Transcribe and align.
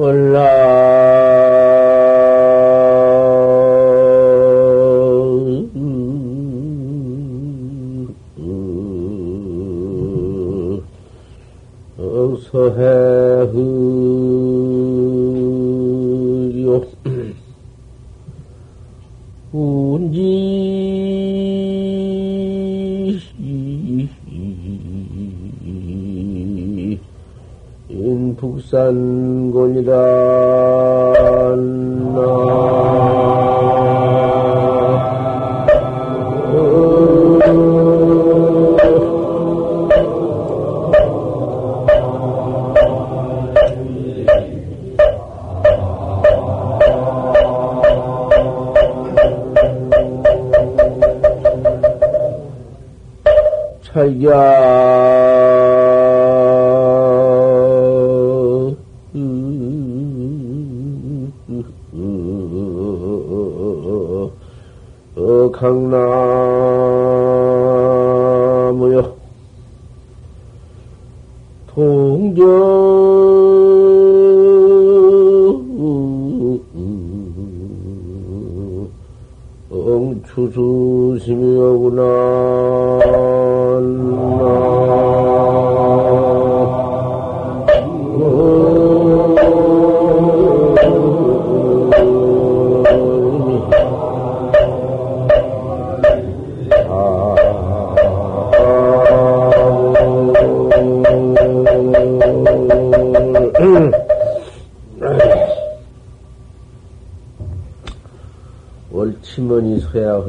서해 0.00 1.19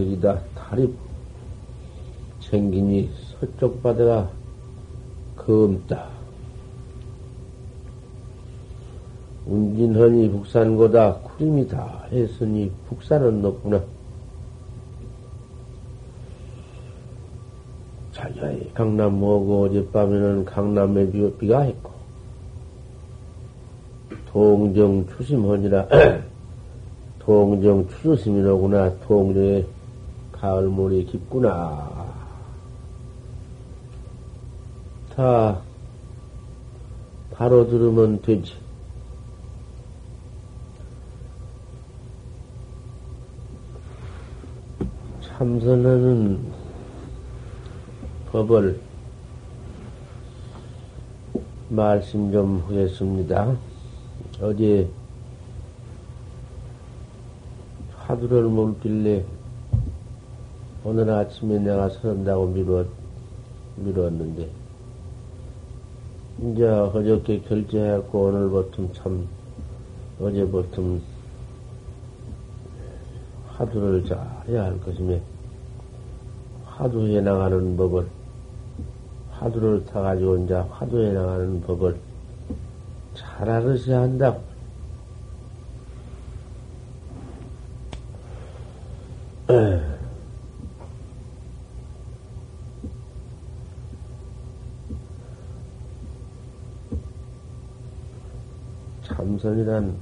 서야흐이다. 0.02 0.40
다리 0.56 0.94
챙기니 2.40 3.10
서쪽 3.40 3.82
바다가 3.84 4.30
검다. 5.36 6.10
운진허니 9.46 10.30
북산고다 10.30 11.16
구름이 11.16 11.68
다 11.68 12.06
했으니 12.12 12.72
북산은 12.88 13.42
높구나. 13.42 13.82
자야히 18.12 18.72
강남 18.74 19.20
뭐고 19.20 19.64
어젯밤에는 19.66 20.46
강남에 20.46 21.10
비, 21.10 21.48
가 21.48 21.62
했고 21.62 21.92
동정 24.28 25.08
추심허니라 25.08 25.88
동정 27.26 27.88
추조심이로구나 27.88 28.98
동정의 29.08 29.66
가을물이 30.42 31.06
깊구나 31.06 32.12
다 35.16 35.62
바로 37.32 37.68
들으면 37.68 38.20
되지 38.24 38.56
참선하는 45.22 46.40
법을 48.32 48.80
말씀 51.70 52.32
좀 52.32 52.64
하겠습니다. 52.68 53.56
어제 54.42 54.90
화두를 57.96 58.44
물길래 58.44 59.24
오늘 60.84 61.08
아침에 61.12 61.60
내가 61.60 61.90
서른다고 61.90 62.48
미뤘, 62.48 62.88
미뤘는데, 63.76 64.50
이제 66.40 66.68
어저께 66.68 67.42
결제했고 67.42 68.20
오늘부터 68.20 68.92
참, 68.94 69.28
어제부터 70.20 70.82
화두를 73.50 74.06
잘해야 74.06 74.64
할 74.64 74.82
것이며, 74.82 75.20
화두에 76.66 77.22
나가는 77.22 77.78
법을, 77.78 78.08
화두를 79.34 79.86
타가지고 79.86 80.46
이제 80.46 80.56
화두에 80.56 81.14
나가는 81.14 81.62
법을 81.62 81.96
잘 83.14 83.48
알으셔야 83.48 84.02
한다 84.02 84.34
고. 89.48 89.92
참선이란 99.42 99.98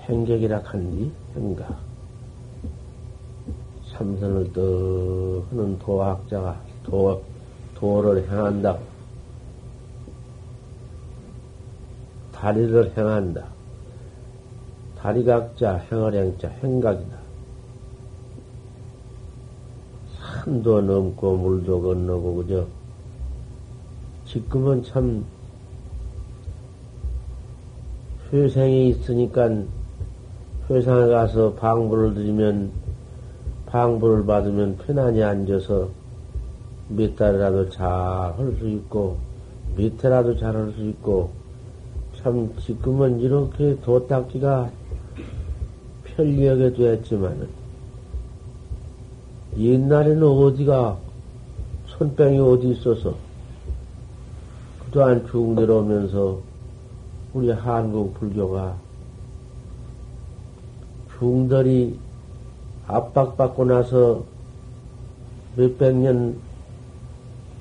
행격이라 0.00 0.62
한디 0.64 1.12
행각. 1.36 1.78
참선을 3.92 4.52
또 4.52 5.46
하는 5.48 5.78
도학자가 5.78 6.60
도, 6.82 7.22
도를 7.76 8.28
행한다. 8.28 8.78
다리를 12.32 12.92
행한다. 12.98 13.46
다리각자, 14.98 15.76
행어량자, 15.90 16.48
행각이다. 16.48 17.16
산도 20.18 20.80
넘고 20.80 21.36
물도 21.36 21.80
건너고, 21.80 22.34
그죠? 22.34 22.66
지금은 24.26 24.82
참, 24.82 25.24
회생이 28.32 28.88
있으니까, 28.90 29.50
회상에 30.70 31.06
가서 31.08 31.52
방부를 31.54 32.14
드리면, 32.14 32.70
방부를 33.66 34.24
받으면 34.24 34.76
편안히 34.78 35.22
앉아서 35.22 35.88
몇 36.88 37.16
달이라도 37.16 37.70
잘 37.70 37.84
할 37.84 38.54
수 38.58 38.68
있고, 38.68 39.16
밑에라도 39.76 40.36
잘 40.36 40.54
할 40.56 40.72
수 40.72 40.82
있고, 40.88 41.30
참 42.22 42.50
지금은 42.60 43.20
이렇게 43.20 43.76
도 43.82 44.06
닦기가 44.06 44.70
편리하게 46.04 46.72
되었지만은, 46.74 47.48
옛날에는 49.58 50.22
어디가, 50.22 50.96
손병이 51.86 52.40
어디 52.40 52.70
있어서, 52.70 53.14
그동안 54.84 55.26
쭉 55.26 55.54
내려오면서, 55.54 56.38
우리 57.34 57.50
한국 57.50 58.14
불교가 58.14 58.76
중들이 61.18 61.98
압박받고 62.86 63.64
나서 63.64 64.22
몇백 65.56 65.96
년 65.96 66.36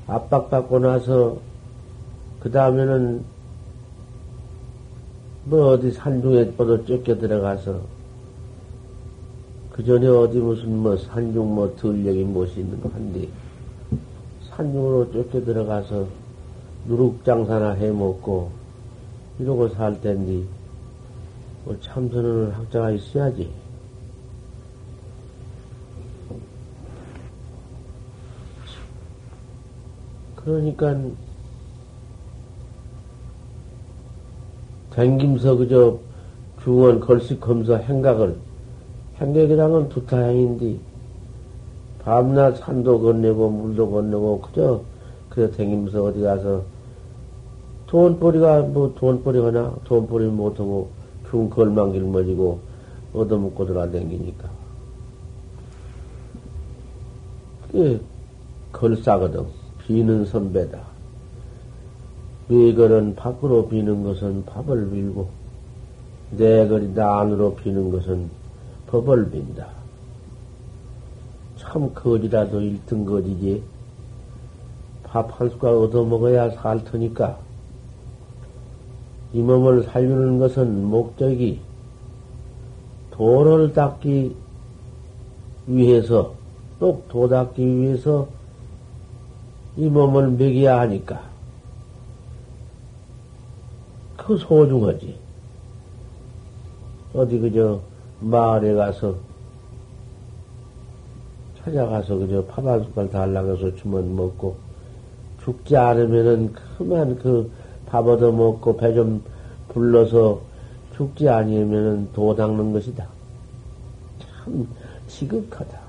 압박받고 0.05 0.77
나서 0.77 1.37
그 2.39 2.51
다음에는 2.51 3.25
뭐 5.45 5.69
어디 5.69 5.91
산중에 5.91 6.51
뻗어 6.51 6.85
쫓겨 6.85 7.17
들어가서 7.17 7.81
그 9.71 9.83
전에 9.83 10.05
어디 10.07 10.37
무슨 10.37 10.83
뭐 10.83 10.95
산중 10.95 11.55
뭐 11.55 11.75
들녘이 11.77 12.23
무엇이 12.25 12.59
있는 12.59 12.79
거 12.79 12.89
한데 12.89 13.27
산중으로 14.51 15.11
쫓겨 15.11 15.43
들어가서 15.43 16.05
누룩 16.85 17.25
장사나 17.25 17.71
해 17.71 17.89
먹고 17.89 18.62
이러고 19.39 19.69
살 19.69 19.99
텐데, 20.01 20.43
뭐 21.65 21.77
참선을 21.79 22.55
학자가 22.55 22.91
있어야지. 22.91 23.51
그러니까, 30.35 30.95
댕김서 34.91 35.55
그저 35.55 35.99
중원 36.61 36.99
걸식검서 36.99 37.77
행각을, 37.77 38.37
행각이랑은 39.19 39.89
두타행인데, 39.89 40.77
밤낮 42.03 42.57
산도 42.57 42.99
건네고 42.99 43.49
물도 43.49 43.89
건네고 43.89 44.41
그저 44.41 44.81
그래 45.29 45.49
댕기면서 45.49 46.03
어디 46.03 46.21
가서 46.21 46.63
돈벌이가 47.93 48.63
뭐 48.63 48.91
돈벌이거나 48.95 49.75
돈벌이 49.83 50.25
못하고 50.25 50.89
중 51.29 51.47
걸망길 51.47 52.01
멀리고 52.01 52.59
얻어먹고 53.13 53.67
돌아다니니까 53.67 54.49
그게 57.67 57.99
걸싸거든 58.71 59.45
비는 59.85 60.25
선배다 60.25 60.81
외걸은 62.49 63.15
밖으로 63.15 63.67
비는 63.67 64.03
것은 64.03 64.43
밥을 64.45 64.89
빌고 64.89 65.29
내걸이 66.31 66.99
안으로 66.99 67.53
비는 67.53 67.91
것은 67.91 68.27
법을 68.87 69.29
빈다 69.29 69.83
참 71.57 71.93
거지라도 71.93 72.59
1등 72.59 73.05
거지지. 73.05 73.63
밥 75.03 75.29
한 75.39 75.49
숟갈 75.49 75.73
얻어먹어야 75.73 76.49
살 76.51 76.83
테니까. 76.83 77.42
이 79.33 79.41
몸을 79.41 79.83
살리는 79.83 80.37
것은 80.37 80.85
목적이 80.85 81.59
도를 83.11 83.73
닦기 83.73 84.35
위해서, 85.67 86.33
똑도 86.79 87.27
닦기 87.27 87.65
위해서 87.65 88.27
이 89.75 89.89
몸을 89.89 90.29
먹여야 90.31 90.81
하니까. 90.81 91.21
그 94.17 94.37
소중하지. 94.37 95.15
어디 97.13 97.39
그저 97.39 97.79
마을에 98.19 98.73
가서 98.73 99.15
찾아가서 101.59 102.17
그저 102.17 102.43
밥 102.45 102.65
한 102.65 102.83
숟갈 102.83 103.09
달라고 103.09 103.75
주면 103.75 104.15
먹고 104.15 104.55
죽지 105.43 105.75
않으면은 105.75 106.53
그만 106.77 107.17
그 107.19 107.51
밥 107.93 108.07
얻어 108.07 108.31
먹고 108.31 108.75
배 108.75 108.91
좀 108.95 109.21
불러서 109.69 110.41
죽지 110.95 111.29
아니면은 111.29 112.09
도 112.11 112.35
닦는 112.35 112.73
것이다. 112.73 113.07
참 114.19 114.67
지극하다. 115.07 115.79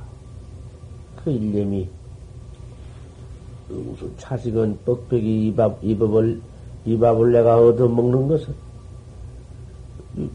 그 1.25 1.31
일념이 1.31 1.89
응수 3.71 4.11
차식은 4.19 4.81
뻑뻑이 4.85 5.47
이밥 5.47 5.79
이밥을 5.83 6.43
이밥을 6.85 7.33
내가 7.33 7.57
얻어 7.59 7.89
먹는 7.89 8.29
것은 8.29 8.55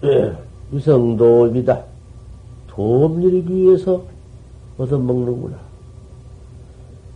위성도입니다. 0.71 1.83
도움 2.65 3.21
일기 3.21 3.53
위해서 3.53 4.01
얻어먹는구나. 4.79 5.55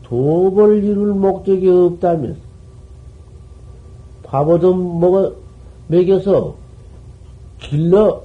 도벌 0.04 0.84
이룰 0.84 1.16
목적이 1.16 1.70
없다면 1.72 2.38
밥 4.34 4.50
얻어 4.50 4.74
먹어, 4.74 5.32
먹여서 5.90 6.56
길러, 7.60 8.20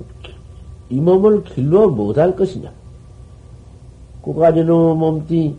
이 0.89 0.99
몸을 0.99 1.45
길러 1.45 1.87
못할 1.87 2.35
것이냐. 2.35 2.73
꾸가지 4.23 4.65
놈의 4.65 4.97
몸띠, 4.97 5.55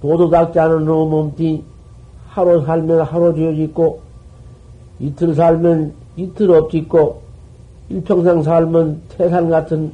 도도 0.00 0.30
닦지 0.30 0.58
않은 0.58 0.86
놈의 0.86 1.08
몸띠, 1.10 1.62
하루 2.26 2.64
살면 2.64 3.02
하루 3.02 3.34
지어짓고, 3.34 4.00
이틀 5.00 5.34
살면 5.34 5.92
이틀 6.16 6.50
업짓고, 6.50 7.20
일평생 7.90 8.42
살면 8.42 9.02
태산 9.10 9.50
같은 9.50 9.92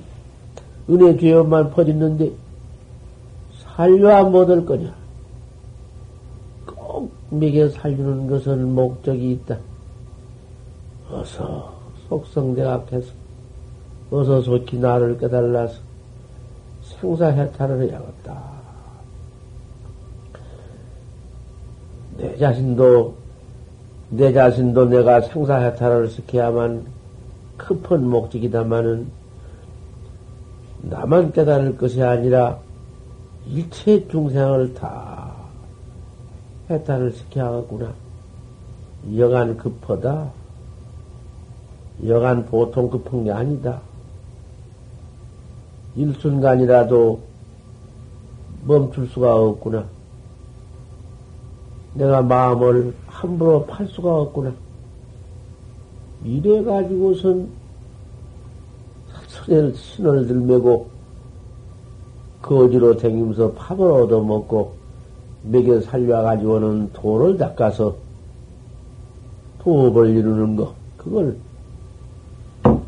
은혜 0.89 1.19
죄업만 1.19 1.73
퍼짓는데, 1.73 2.31
살려야 3.65 4.23
못할 4.23 4.65
거냐? 4.65 5.00
꼭 7.31 7.39
먹여 7.39 7.69
살리는 7.69 8.27
것은 8.27 8.75
목적이 8.75 9.33
있다. 9.33 9.57
어서 11.11 11.73
속성대학해서 12.09 13.13
어서 14.11 14.43
좋게 14.43 14.79
나를 14.79 15.17
깨달라서 15.19 15.79
생사해탈을 16.83 17.89
해야겠다. 17.89 18.43
내 22.19 22.37
자신도 22.37 23.15
내 24.11 24.33
자신도 24.33 24.87
내가 24.87 25.21
생사해탈을 25.21 26.09
시켜야만 26.09 26.85
급한 27.57 28.05
목적이다마는 28.05 29.09
나만 30.83 31.33
깨달을 31.33 31.77
것이 31.77 32.03
아니라 32.03 32.59
일체 33.47 34.07
중생을 34.09 34.75
다 34.75 35.10
해탈을 36.71 37.13
시켜야겠구나. 37.13 37.93
여간 39.17 39.57
급하다. 39.57 40.31
여간 42.07 42.47
보통 42.47 42.89
급한 42.89 43.25
게 43.25 43.33
아니다. 43.33 43.81
일순간이라도 45.97 47.21
멈출 48.65 49.09
수가 49.09 49.35
없구나. 49.35 49.85
내가 51.95 52.23
마음을 52.23 52.95
함부로 53.07 53.67
팔 53.67 53.87
수가 53.89 54.15
없구나. 54.15 54.53
이래가지고선 56.25 57.49
선을 59.27 59.75
신을 59.75 60.27
들매고 60.29 60.89
거지로 62.43 62.97
댕기면서 62.97 63.53
밥을 63.53 63.91
얻어먹고 63.91 64.80
먹여 65.43 65.81
살려가지고는 65.81 66.93
돌을 66.93 67.39
닦아서 67.39 67.97
도업을 69.61 70.11
이루는 70.11 70.57
거, 70.57 70.75
그걸 70.97 71.37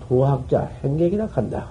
도학자 0.09 0.65
행객이라 0.83 1.27
한다. 1.27 1.69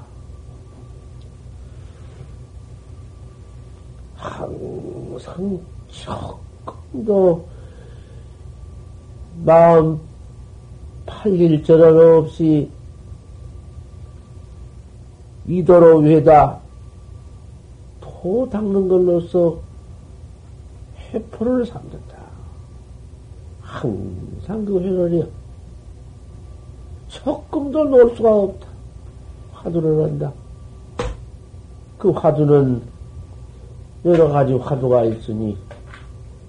항상 4.15 5.59
조금도 5.89 7.45
마음 9.43 9.99
팔릴 11.05 11.63
저럴 11.63 12.17
없이 12.17 12.69
이도로 15.47 15.99
외다 15.99 16.59
코 18.21 18.47
닦는 18.49 18.87
걸로써 18.87 19.59
회포를 21.13 21.65
삼는다. 21.65 22.17
항상 23.61 24.65
그 24.65 24.79
회론이야. 24.79 25.25
조금도 27.07 27.85
놓을 27.85 28.15
수가 28.15 28.33
없다. 28.33 28.67
화두를 29.53 30.03
한다. 30.03 30.31
그 31.97 32.09
화두는 32.11 32.81
여러 34.05 34.29
가지 34.29 34.53
화두가 34.53 35.03
있으니 35.03 35.57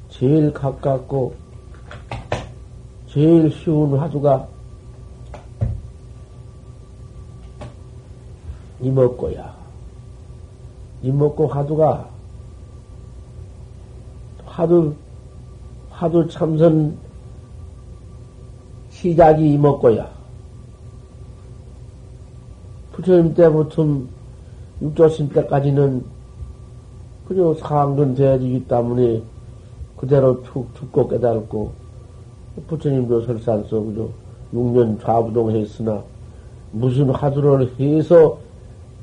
제일 0.09 0.52
가깝고 0.52 1.35
제일 3.09 3.50
쉬운 3.50 3.97
화두가 3.99 4.49
이먹고야. 8.81 9.54
이먹고 11.02 11.49
화두가 11.49 12.12
화두 14.52 14.94
화두 15.90 16.28
참선 16.28 16.94
시작이 18.90 19.54
이먹고야. 19.54 20.06
부처님 22.92 23.32
때부터 23.32 23.87
육조신 24.82 25.30
때까지는 25.30 26.04
그저 27.26 27.54
상근 27.54 28.14
돼야지기 28.14 28.66
때문에 28.68 29.23
그대로 29.97 30.42
툭 30.42 30.75
죽고 30.75 31.09
깨달고 31.09 31.73
부처님도 32.66 33.23
설산서 33.23 33.80
그저 33.80 34.09
6년 34.52 35.00
좌부동 35.00 35.50
했으나 35.52 36.02
무슨 36.73 37.09
화두를 37.09 37.73
해서 37.80 38.38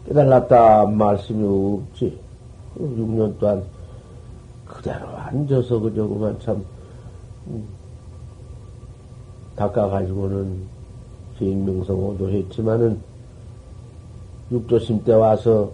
깨달았다 0.06 0.86
말씀이 0.86 1.44
없지. 1.44 2.20
6년 2.78 3.40
동안 3.40 3.79
그대로 4.70 5.10
앉아서 5.10 5.80
그저 5.80 6.08
그만 6.08 6.40
참 6.40 6.64
음, 7.48 7.68
닦아가지고는 9.58 10.64
비행명성호도 11.38 12.30
했지만은 12.30 13.02
육조심 14.52 15.04
때 15.04 15.14
와서 15.14 15.72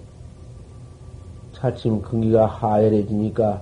차츰 1.54 2.02
근기가 2.02 2.48
하열해지니까 2.48 3.62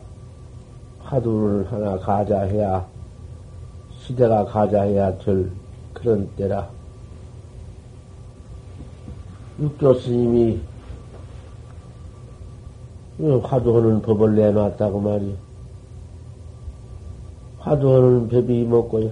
화두를 0.99 1.69
하나 1.71 1.97
가자해야 1.97 2.87
시대가 3.99 4.45
가자해야 4.45 5.17
될 5.19 5.51
그런 5.93 6.29
때라. 6.35 6.69
육조 9.59 9.93
스님이 9.95 10.59
화두하는 13.19 14.01
법을 14.01 14.35
내놨다고 14.35 14.99
말이요. 14.99 15.35
화두하는 17.59 18.27
법이 18.27 18.63
뭐고요? 18.63 19.11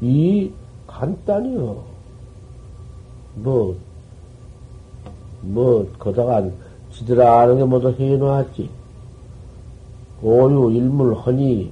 이 0.00 0.50
간단히요. 0.86 1.82
뭐, 3.36 3.76
뭐, 5.42 5.86
거다가 5.98 6.48
지들아 6.92 7.40
아는 7.40 7.58
게 7.58 7.64
모두 7.64 7.90
해놓았지. 7.90 8.70
오유 10.22 10.72
일물 10.72 11.14
허니, 11.14 11.70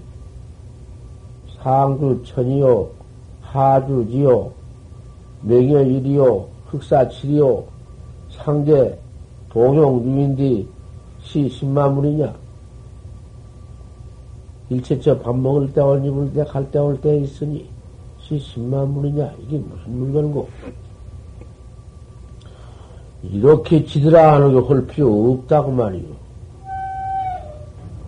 상주 1.56 2.22
천이요, 2.26 2.90
하주지요, 3.40 4.50
명여 5.42 5.82
일이요, 5.82 6.46
흑사칠이요, 6.66 7.64
상제, 8.30 8.98
동용 9.48 10.04
유인디, 10.04 10.68
시 11.22 11.48
십만문이냐? 11.48 12.34
일체처 14.70 15.18
밥 15.18 15.36
먹을 15.36 15.72
때, 15.72 15.80
옷 15.80 16.04
입을 16.04 16.32
때, 16.32 16.44
갈 16.44 16.70
때, 16.70 16.78
올 16.78 17.00
때 17.00 17.18
있으니, 17.18 17.68
시 18.20 18.38
십만문이냐? 18.38 19.32
이게 19.42 19.58
무슨 19.58 19.98
물건고? 19.98 20.48
이렇게 23.22 23.84
지들아 23.84 24.34
하는 24.34 24.52
게할 24.52 24.86
필요 24.86 25.32
없다고 25.32 25.70
말이요. 25.70 26.22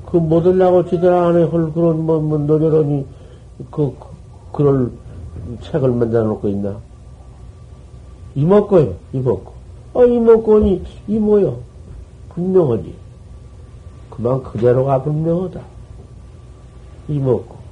그 0.07 0.17
못하려고 0.17 0.85
지들아 0.89 1.27
하는 1.29 1.43
할 1.43 1.73
그런 1.73 2.05
뭐, 2.05 2.21
뭐 2.21 2.39
노저러니 2.39 3.07
그, 3.71 3.95
그 3.99 4.07
그럴 4.53 4.91
책을 5.63 5.91
만들어 5.91 6.25
놓고 6.25 6.49
있나? 6.49 6.77
이먹고요, 8.35 8.95
이먹고. 9.13 9.53
아, 9.95 10.05
이먹고니 10.05 10.83
이모요. 11.07 11.57
분명하지. 12.31 13.04
그만 14.17 14.43
그대로가 14.43 15.03
분명하다. 15.03 15.61
이먹고. 17.09 17.65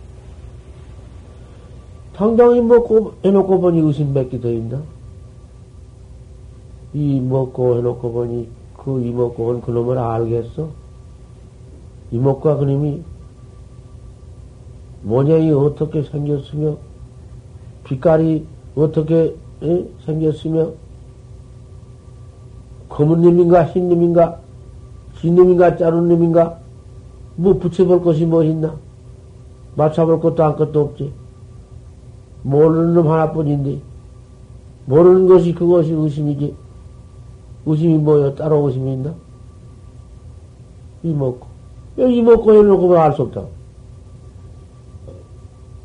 당장 2.14 2.56
이먹고 2.56 3.14
해놓고 3.24 3.60
보니 3.60 3.80
의심 3.80 4.12
몇개더 4.12 4.50
있나? 4.50 4.82
이 6.94 7.20
먹고 7.20 7.78
해놓고 7.78 8.12
보니 8.12 8.48
그 8.76 9.00
이먹고는 9.00 9.60
그놈을 9.62 9.96
알겠어? 9.98 10.68
이먹고가 12.10 12.56
그놈이 12.56 13.02
모양이 15.02 15.50
어떻게 15.52 16.02
생겼으며 16.02 16.76
빛깔이 17.84 18.46
어떻게 18.76 19.34
에? 19.62 19.88
생겼으며 20.04 20.70
검은 22.88 23.22
놈인가 23.22 23.64
흰 23.66 23.88
놈인가 23.88 24.38
흰 25.22 25.36
놈인가 25.36 25.76
자른 25.76 26.08
놈인가 26.08 26.58
뭐 27.36 27.54
붙여볼 27.54 28.02
것이 28.02 28.26
뭐 28.26 28.42
있나 28.42 28.74
맞춰볼 29.76 30.20
것도 30.20 30.42
한 30.42 30.56
것도 30.56 30.80
없지 30.80 31.12
모르는 32.42 32.94
놈 32.94 33.08
하나뿐인데 33.08 33.80
모르는 34.86 35.28
것이 35.28 35.54
그것이 35.54 35.92
의심이지 35.92 36.54
의심이 37.64 37.98
뭐여 37.98 38.34
따로 38.34 38.66
의심이 38.66 38.92
있나? 38.94 39.14
이먹고. 41.04 41.46
이먹고 41.96 42.52
해놓고 42.52 42.98
알 42.98 43.12
수 43.12 43.22
없다. 43.22 43.44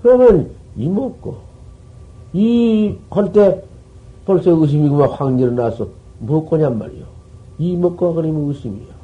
그러면 0.01 0.49
이먹고. 0.75 1.35
이, 2.33 2.95
할 3.11 3.31
때 3.31 3.63
벌써 4.25 4.51
의심이구만 4.51 5.09
확 5.09 5.39
일어나서 5.39 5.87
먹고냔 6.19 6.77
말이요. 6.79 7.05
이먹고 7.59 8.15
그러면 8.15 8.47
의심이야. 8.47 8.96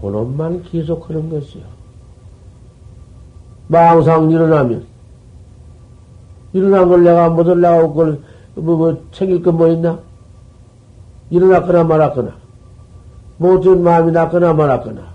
그놈만 0.00 0.62
계속하는 0.64 1.30
것이요. 1.30 1.62
망상 3.68 4.30
일어나면, 4.30 4.86
일어난 6.52 6.88
걸 6.88 7.02
내가 7.02 7.30
못 7.30 7.46
올라가고 7.46 7.88
그걸 7.94 8.20
뭐, 8.54 8.76
뭐, 8.76 9.02
챙길 9.10 9.42
거뭐 9.42 9.68
있나? 9.68 9.98
일어났거나 11.30 11.84
말았거나, 11.84 12.36
못된 13.38 13.82
마음이 13.82 14.12
났거나 14.12 14.52
말았거나, 14.52 15.14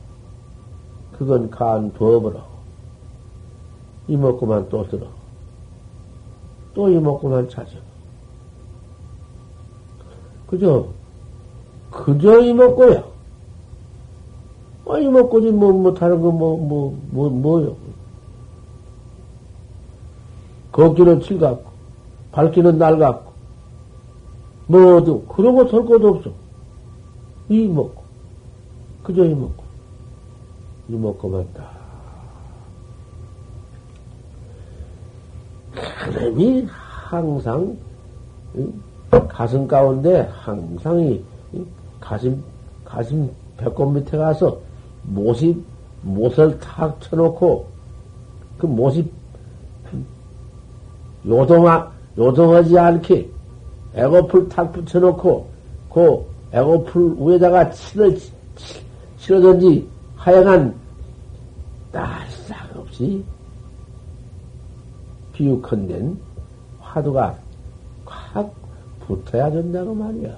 그건 1.17 1.49
간 1.49 1.93
두어버려. 1.93 2.49
이먹고만 4.07 4.69
또 4.69 4.87
들어. 4.87 5.05
또 6.73 6.89
이먹고만 6.89 7.49
찾아. 7.49 7.71
그저, 10.47 10.87
그저 11.91 12.39
이먹고야. 12.39 13.03
아, 14.89 14.97
이먹고지, 14.97 15.51
뭐, 15.51 15.71
뭐, 15.71 15.93
다른 15.93 16.19
거, 16.21 16.31
뭐, 16.31 16.57
뭐, 16.57 16.97
뭐, 17.11 17.29
뭐요. 17.29 17.75
걷기는 20.71 21.21
칠 21.21 21.39
같고, 21.39 21.69
밝기는 22.31 22.77
날 22.77 22.97
같고, 22.97 23.29
뭐도 24.69 25.23
그런 25.25 25.55
거설 25.55 25.83
것도 25.83 26.07
없어. 26.09 26.31
이 27.49 27.67
먹고 27.67 28.03
그저 29.03 29.25
이 29.25 29.33
먹고 29.33 29.63
이 30.87 30.95
먹고만 30.95 31.47
다. 31.53 31.71
그러니 36.05 36.67
항상 36.69 37.75
가슴 39.27 39.67
가운데 39.67 40.29
항상 40.31 40.99
이 40.99 41.23
가슴 41.99 42.43
가슴 42.85 43.31
배꼽 43.57 43.91
밑에 43.91 44.17
가서 44.17 44.59
못이 45.03 45.63
못을 46.01 46.59
탁 46.59 46.99
쳐놓고 47.01 47.67
그 48.57 48.65
못이 48.65 49.09
요동하 51.25 51.91
요동하지 52.17 52.77
않게 52.77 53.29
애고풀 53.93 54.49
탁 54.49 54.71
붙여놓고 54.71 55.49
그 55.91 56.25
애고풀 56.51 57.15
위에다가 57.19 57.69
칠을 57.71 58.17
치러든지 59.17 59.87
하여간 60.15 60.75
딸싹 61.91 62.77
없이 62.77 63.23
비육헌된 65.33 66.17
화두가 66.79 67.37
확 68.05 68.53
붙어야 69.07 69.49
된다고 69.49 69.93
말이야. 69.95 70.37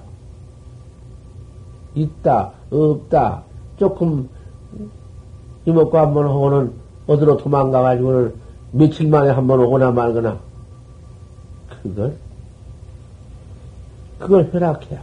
있다, 1.94 2.52
없다, 2.70 3.42
조금 3.78 4.28
이먹고 5.66 5.96
한번 5.98 6.26
오고는 6.26 6.72
어디로 7.06 7.36
도망가가지고는 7.38 8.34
며칠 8.72 9.08
만에 9.08 9.30
한 9.30 9.46
번 9.46 9.60
오거나 9.60 9.90
말거나. 9.90 10.38
그걸 11.82 12.16
그걸 14.18 14.50
허락해야. 14.52 15.00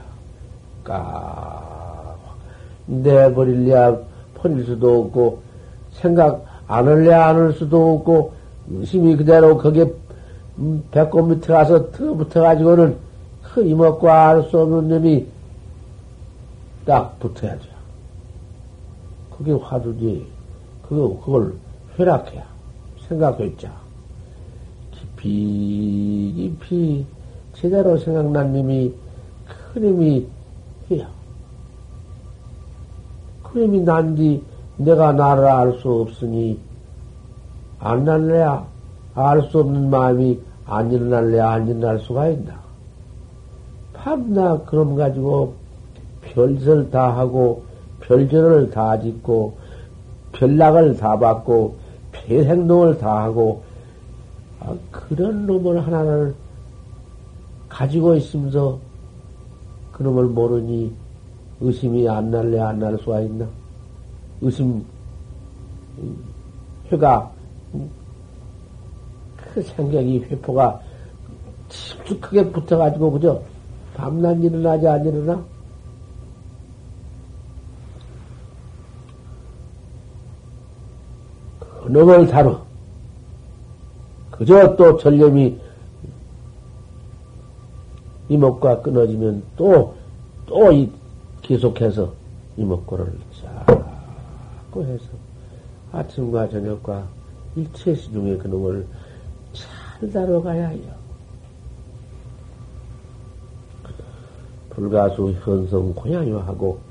까, 0.83 2.15
내버릴래야 2.88 3.97
버릴 4.35 4.65
수도 4.65 5.01
없고, 5.01 5.41
생각 5.91 6.45
안 6.67 6.88
할래야 6.88 7.27
안 7.27 7.35
할 7.35 7.53
수도 7.53 7.95
없고, 7.95 8.33
의심이 8.71 9.15
그대로 9.17 9.57
거기에 9.57 9.91
음, 10.57 10.83
배꼽 10.91 11.23
밑에 11.27 11.53
가서 11.53 11.91
들어붙어가지고는 11.91 12.95
그 13.43 13.65
이먹고 13.65 14.09
알수 14.09 14.59
없는 14.59 14.89
놈이 14.89 15.25
딱 16.85 17.17
붙어야죠. 17.19 17.78
그게 19.39 19.53
화두지. 19.53 20.27
그거, 20.88 21.17
그걸 21.24 21.53
회락해야. 21.98 22.43
생각했자. 23.08 23.72
깊이, 24.91 26.34
깊이, 26.36 27.05
제대로 27.53 27.98
생각난 27.98 28.51
놈이 28.53 28.93
그림이 29.74 30.27
해야. 30.91 31.10
그림이 33.43 33.79
난뒤 33.81 34.43
내가 34.77 35.13
나를 35.13 35.46
알 35.46 35.79
수 35.79 35.89
없으니 35.89 36.60
안 37.79 38.05
날래야 38.05 38.65
알 39.15 39.41
수 39.50 39.60
없는 39.60 39.89
마음이 39.89 40.39
안 40.65 40.91
일어날래야 40.91 41.50
안 41.50 41.67
일어날 41.67 42.00
수가 42.00 42.27
있나. 42.29 42.60
밤낮 43.93 44.65
그럼 44.65 44.96
가지고 44.96 45.55
별설 46.22 46.91
다 46.91 47.17
하고 47.17 47.63
별절을 48.01 48.70
다 48.72 49.00
짓고 49.00 49.58
별락을 50.34 50.98
다 50.98 51.18
받고 51.18 51.75
별행동을 52.12 52.98
다 52.98 53.24
하고 53.24 53.63
아, 54.60 54.74
그런 54.91 55.46
놈을 55.46 55.86
하나를 55.86 56.36
가지고 57.68 58.15
있으면서 58.15 58.79
그놈을 59.91 60.25
모르니 60.25 60.94
의심이 61.62 62.08
안 62.08 62.32
날래 62.32 62.60
안 62.60 62.79
날 62.79 62.98
수가 63.00 63.22
있나? 63.22 63.46
의심, 64.41 64.84
회가, 66.91 67.29
그 69.53 69.62
생각이 69.62 70.20
회포가 70.20 70.79
깊숙하게 71.68 72.50
붙어가지고, 72.51 73.12
그죠? 73.12 73.44
밤낮 73.94 74.41
일어나지 74.41 74.88
안 74.88 75.06
일어나? 75.06 75.44
그놈을 81.89 82.27
다루. 82.27 82.55
그저 84.29 84.75
또 84.75 84.96
전념이 84.98 85.60
이목과 88.29 88.84
끊어지면 88.84 89.41
또, 89.58 89.96
또 90.46 90.72
이, 90.72 90.88
계속해서 91.41 92.13
이목구를 92.58 93.12
자꾸 93.41 94.84
해서 94.84 95.05
아침과 95.91 96.50
저녁과 96.50 97.08
일체 97.55 97.96
시중에 97.96 98.38
그놈을 98.38 98.86
잘 99.51 100.12
다뤄가야 100.12 100.67
해요. 100.67 100.93
불가수 104.69 105.34
현성 105.43 105.91
고양이하고 105.96 106.88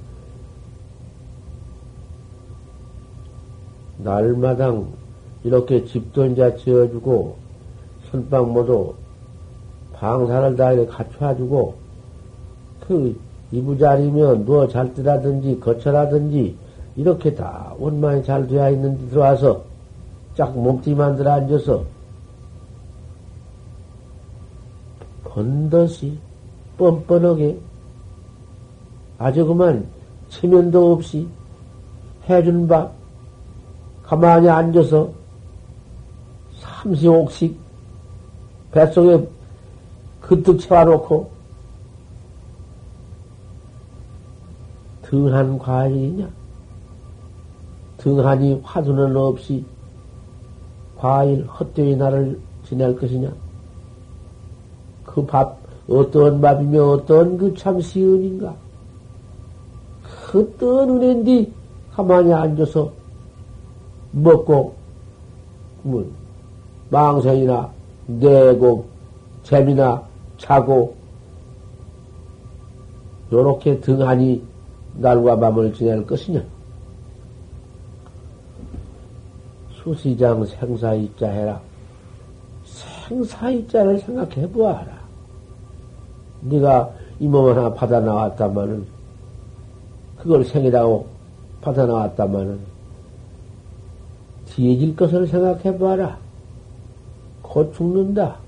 날마당 3.99 4.87
이렇게 5.45 5.85
집도 5.85 6.27
이제 6.27 6.57
지어주고 6.57 7.37
선방 8.11 8.53
모두 8.53 8.95
방사를 9.93 10.57
다 10.57 10.97
갖춰주고 10.97 11.75
그 12.87 13.19
이부자리면 13.51 14.45
누워 14.45 14.69
잘 14.69 14.93
뜨라든지 14.95 15.59
거쳐라든지 15.61 16.57
이렇게 16.97 17.35
다 17.35 17.75
원만히 17.79 18.25
잘 18.25 18.47
되어 18.47 18.71
있는데 18.71 19.09
들어와서 19.09 19.63
짝 20.35 20.57
몸뚱이만 20.57 21.17
들어 21.17 21.33
앉아서 21.33 21.85
번듯이 25.25 26.19
뻔뻔하게 26.77 27.59
아주 29.19 29.47
그만 29.47 29.87
체면도 30.29 30.93
없이 30.93 31.27
해준 32.29 32.69
바 32.69 32.91
가만히 34.09 34.49
앉아서 34.49 35.11
삼시옥씩 36.61 37.59
뱃속에 38.73 39.29
그득 40.23 40.59
채워놓고 40.59 41.31
등한 45.03 45.59
과일이냐? 45.59 46.27
등한이 47.99 48.63
화두는 48.65 49.15
없이 49.15 49.63
과일 50.97 51.45
헛되이 51.45 51.97
나를 51.97 52.41
지낼 52.65 52.97
것이냐? 52.97 53.31
그 55.05 55.27
밥, 55.27 55.59
어떤 55.87 56.41
밥이며 56.41 56.83
어떤 56.83 57.37
그 57.37 57.55
참 57.55 57.79
시은인가? 57.79 58.55
어떤 60.35 60.89
은혜인데 60.91 61.51
가만히 61.93 62.33
앉아서 62.33 62.98
먹고, 64.13 64.75
뭐, 65.83 66.11
망생이나 66.91 67.71
내고, 68.07 68.87
재미나 69.43 70.03
자고, 70.39 70.95
요렇게 73.31 73.81
등하니 73.81 74.43
날과 74.95 75.39
밤을 75.39 75.75
지낼 75.75 76.07
것이냐? 76.07 76.43
수시장 79.73 80.45
생사이자 80.45 81.29
해라. 81.29 81.61
생사이자를 82.65 83.99
생각해 83.99 84.49
보아라. 84.51 84.99
네가 86.43 86.91
이 87.21 87.27
몸 87.27 87.49
하나 87.49 87.73
받아 87.73 87.99
나왔다마는 88.01 88.87
그걸 90.19 90.45
생이라고 90.45 91.07
받아 91.61 91.85
나왔다마는 91.85 92.59
뒤에질 94.59 94.97
것을 94.97 95.29
생각해 95.29 95.79
보아라. 95.79 96.19
곧 97.43 97.73
죽는다. 97.75 98.39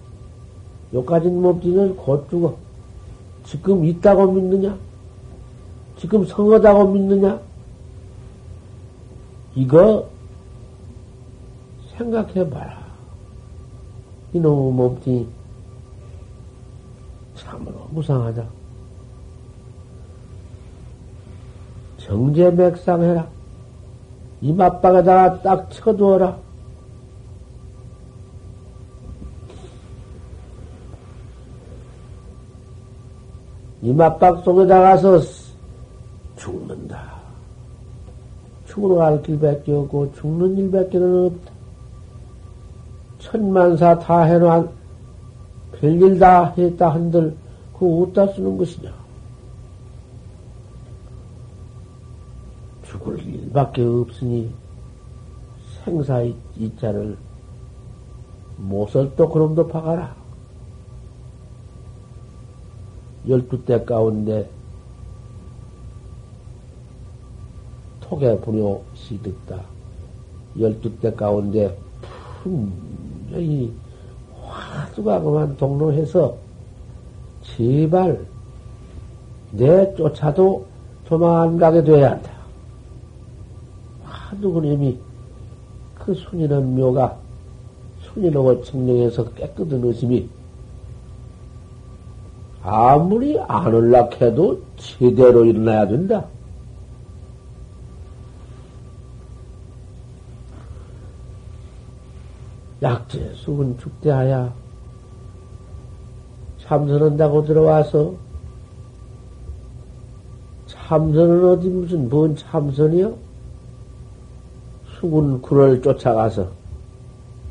요까진 0.93 1.41
몸뚱이는 1.41 1.97
곧 1.97 2.29
죽어. 2.29 2.57
지금 3.45 3.85
있다고 3.85 4.33
믿느냐? 4.33 4.77
지금 5.97 6.27
성하다고 6.27 6.91
믿느냐? 6.91 7.41
이거 9.55 10.09
생각해봐라. 11.97 12.81
이놈의 14.33 14.73
몸뚱이 14.73 15.29
참으로 17.37 17.87
무상하다. 17.93 18.45
정제맥상해라. 21.99 23.40
이맛박에다가 24.43 25.43
딱 25.43 25.71
쳐두어라. 25.71 26.37
이맛박 33.83 34.45
속에다가서 34.45 35.21
죽는다. 36.37 37.21
죽으러 38.67 38.97
갈 38.97 39.23
길밖에 39.23 39.73
없고 39.73 40.13
죽는 40.15 40.57
일밖에는 40.59 41.27
없다. 41.27 41.53
천만사 43.19 43.99
다 43.99 44.23
해놓은 44.23 44.69
별일 45.73 46.19
다 46.19 46.53
했다 46.57 46.91
한들 46.91 47.35
그거 47.73 48.03
어디다 48.03 48.27
쓰는 48.29 48.59
것이냐? 48.59 48.93
죽을 52.85 53.19
일 53.21 53.40
밖에 53.53 53.83
없으니 53.83 54.53
생사의 55.85 56.35
이자를 56.57 57.17
또 59.17 59.29
그놈도 59.29 59.67
박아라. 59.69 60.15
열두 63.29 63.65
때 63.65 63.85
가운데 63.85 64.49
속에 68.11 68.41
불효 68.41 68.83
시득다. 68.95 69.61
열두 70.59 70.99
때 70.99 71.13
가운데 71.13 71.79
분명히 72.43 73.73
화두가 74.43 75.21
그만 75.21 75.57
동로해서 75.57 76.37
제발 77.43 78.27
내 79.53 79.95
쫓아도 79.95 80.67
도망가게 81.07 81.85
돼야 81.85 82.13
한다. 82.13 82.40
그님이 84.41 84.99
그 85.95 86.15
순이는 86.15 86.77
묘가 86.77 87.17
순이라고 88.03 88.65
청령해서 88.65 89.31
깨끗한 89.35 89.85
의심이 89.85 90.29
아무리 92.63 93.39
안 93.41 93.73
올락해도 93.73 94.61
제대로 94.77 95.45
일어나야 95.45 95.87
된다. 95.89 96.27
약재 102.83 103.35
수분 103.35 103.77
축대하야 103.79 104.55
참선한다고 106.63 107.45
들어와서 107.45 108.15
참선은 110.67 111.45
어디 111.51 111.69
무슨 111.69 112.09
뭔 112.09 112.35
참선이요? 112.37 113.30
수군 115.01 115.41
굴을 115.41 115.81
쫓아가서 115.81 116.47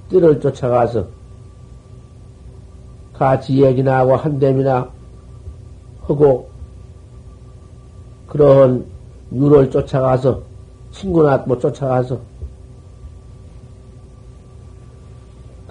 띠를 0.10 0.40
쫓아가서 0.40 1.08
같이 3.14 3.64
얘기나 3.64 4.00
하고 4.00 4.16
한댐이나 4.16 4.88
하고 6.04 6.48
그런 8.28 8.86
유를 9.34 9.72
쫓아가서 9.72 10.44
친구나 10.92 11.38
뭐 11.40 11.58
쫓아가서 11.58 12.20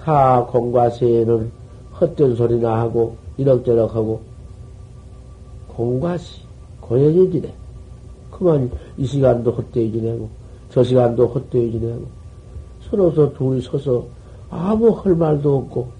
타 0.03 0.43
공과세에는 0.45 1.51
헛된 2.01 2.35
소리나 2.35 2.77
하고 2.79 3.15
이럭저럭 3.37 3.95
하고 3.95 4.21
공과시 5.69 6.41
고연히 6.81 7.31
지내. 7.31 7.53
그만 8.31 8.69
이 8.97 9.05
시간도 9.05 9.51
헛되이 9.51 9.91
지내고 9.91 10.38
저 10.71 10.83
시간도 10.83 11.27
헛되이 11.27 11.71
지내고 11.71 12.05
서로서 12.89 13.33
둘이 13.33 13.61
서서 13.61 14.05
아무 14.49 14.89
할 14.89 15.15
말도 15.15 15.57
없고 15.57 15.99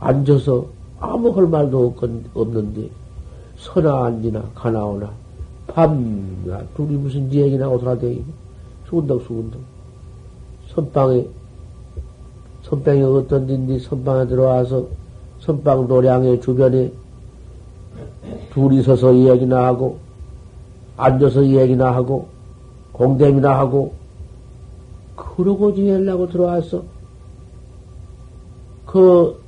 앉아서 0.00 0.66
아무 1.00 1.30
할 1.30 1.46
말도 1.46 1.94
없는데, 2.34 2.88
서나 3.56 4.06
앉으나, 4.06 4.42
가나 4.54 4.84
오나, 4.84 5.10
밤나, 5.66 6.62
둘이 6.76 6.96
무슨 6.96 7.28
네 7.28 7.40
얘기나 7.42 7.68
오돌아다니고, 7.68 8.24
수근덕, 8.86 9.22
수근덕. 9.22 9.60
선방에, 10.74 11.26
선방에 12.62 13.02
어떤 13.02 13.46
데인데 13.46 13.78
선방에 13.78 14.26
들어와서, 14.26 14.86
선방 15.40 15.86
도량의 15.86 16.40
주변에 16.40 16.90
둘이 18.52 18.82
서서 18.82 19.12
이야기나 19.12 19.66
하고, 19.66 19.98
앉아서 20.96 21.42
이야기나 21.42 21.94
하고, 21.94 22.28
공대이나 22.92 23.58
하고, 23.58 23.92
그러고 25.36 25.74
지내려고 25.74 26.28
들어왔어. 26.28 26.82
그, 28.86 29.40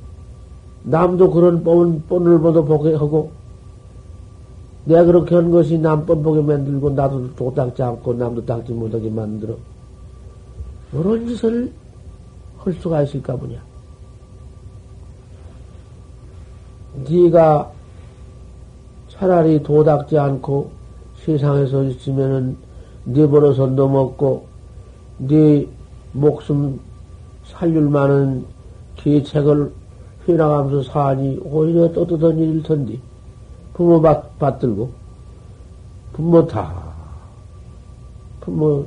남도 0.84 1.30
그런 1.30 1.62
뻔, 1.62 2.02
뻔을 2.08 2.40
보도 2.40 2.64
보게 2.64 2.94
하고, 2.94 3.30
내가 4.84 5.04
그렇게 5.04 5.34
한 5.34 5.50
것이 5.50 5.78
남뻔 5.78 6.22
보게 6.22 6.40
만들고, 6.40 6.90
나도 6.90 7.34
도 7.34 7.54
닦지 7.54 7.82
않고, 7.82 8.14
남도 8.14 8.44
닦지 8.44 8.72
못하게 8.72 9.10
만들어. 9.10 9.54
이런 10.92 11.26
짓을 11.26 11.72
할 12.58 12.72
수가 12.74 13.02
있을까 13.02 13.36
보냐. 13.36 13.62
네가 17.08 17.70
차라리 19.08 19.62
도닦지 19.62 20.18
않고 20.18 20.70
세상에서 21.24 21.84
있으면은 21.84 22.56
네 23.04 23.26
버릇은 23.26 23.76
넘었고 23.76 24.55
네 25.18 25.66
목숨 26.12 26.78
살릴 27.44 27.82
만한 27.82 28.44
계책을 28.96 29.72
해나가면서 30.28 30.82
사니 30.90 31.38
오히려 31.42 31.90
떳떳한 31.92 32.38
일일 32.38 32.62
텐데 32.62 32.98
부모 33.72 34.00
받, 34.00 34.38
받들고 34.38 34.90
부모 36.12 36.46
다 36.46 36.94
부모 38.40 38.86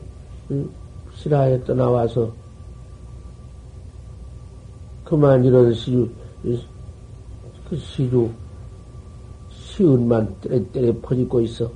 실하에 1.16 1.64
떠나와서 1.64 2.32
그만 5.04 5.44
이런 5.44 5.74
시주 5.74 6.10
그 7.70 7.76
시주 7.78 8.30
때려, 10.42 10.62
때려 10.74 10.94
퍼지고 11.02 11.40
있어. 11.42 11.72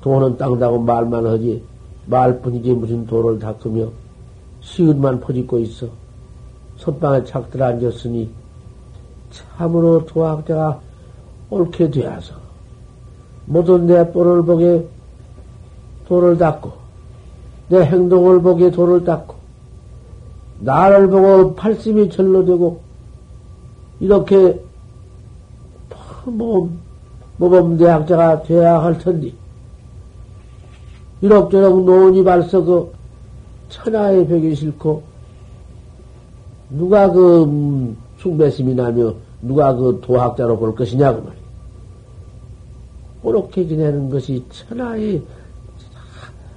돈은 0.00 0.36
땅다고 0.36 0.78
말만 0.78 1.26
하지 1.26 1.62
말뿐이지 2.08 2.72
무슨 2.72 3.06
돈을 3.06 3.38
닦으며 3.38 3.88
시은만 4.60 5.20
퍼지고 5.20 5.58
있어. 5.60 5.86
선방에 6.78 7.24
착들 7.24 7.62
앉았으니 7.62 8.30
참으로 9.30 10.04
도학자가 10.06 10.80
옳게 11.50 11.90
되어서 11.90 12.34
모든 13.46 13.86
내 13.86 14.10
뻔을 14.12 14.44
보게 14.44 14.86
돈을 16.06 16.38
닦고 16.38 16.72
내 17.68 17.84
행동을 17.84 18.40
보게 18.40 18.70
돈을 18.70 19.04
닦고 19.04 19.34
나를 20.60 21.08
보고 21.08 21.54
팔심이 21.54 22.10
절로 22.10 22.44
되고 22.44 22.80
이렇게 24.00 24.60
뭐 26.24 26.70
모범 27.38 27.76
대학자가 27.76 28.42
되어야 28.42 28.82
할 28.82 28.98
텐데 28.98 29.32
이럭저럭 31.20 31.84
노은이 31.84 32.22
발서 32.24 32.62
그 32.62 32.92
천하의 33.68 34.26
벽이 34.26 34.54
싫고 34.54 35.02
누가 36.70 37.10
그 37.10 37.44
음, 37.44 37.96
숭배심이 38.18 38.74
나며 38.74 39.14
누가 39.42 39.74
그 39.74 40.00
도학자로 40.02 40.58
볼 40.58 40.74
것이냐고 40.74 41.22
말이야. 41.22 41.42
그렇게 43.22 43.66
지내는 43.66 44.10
것이 44.10 44.44
천하의 44.50 45.22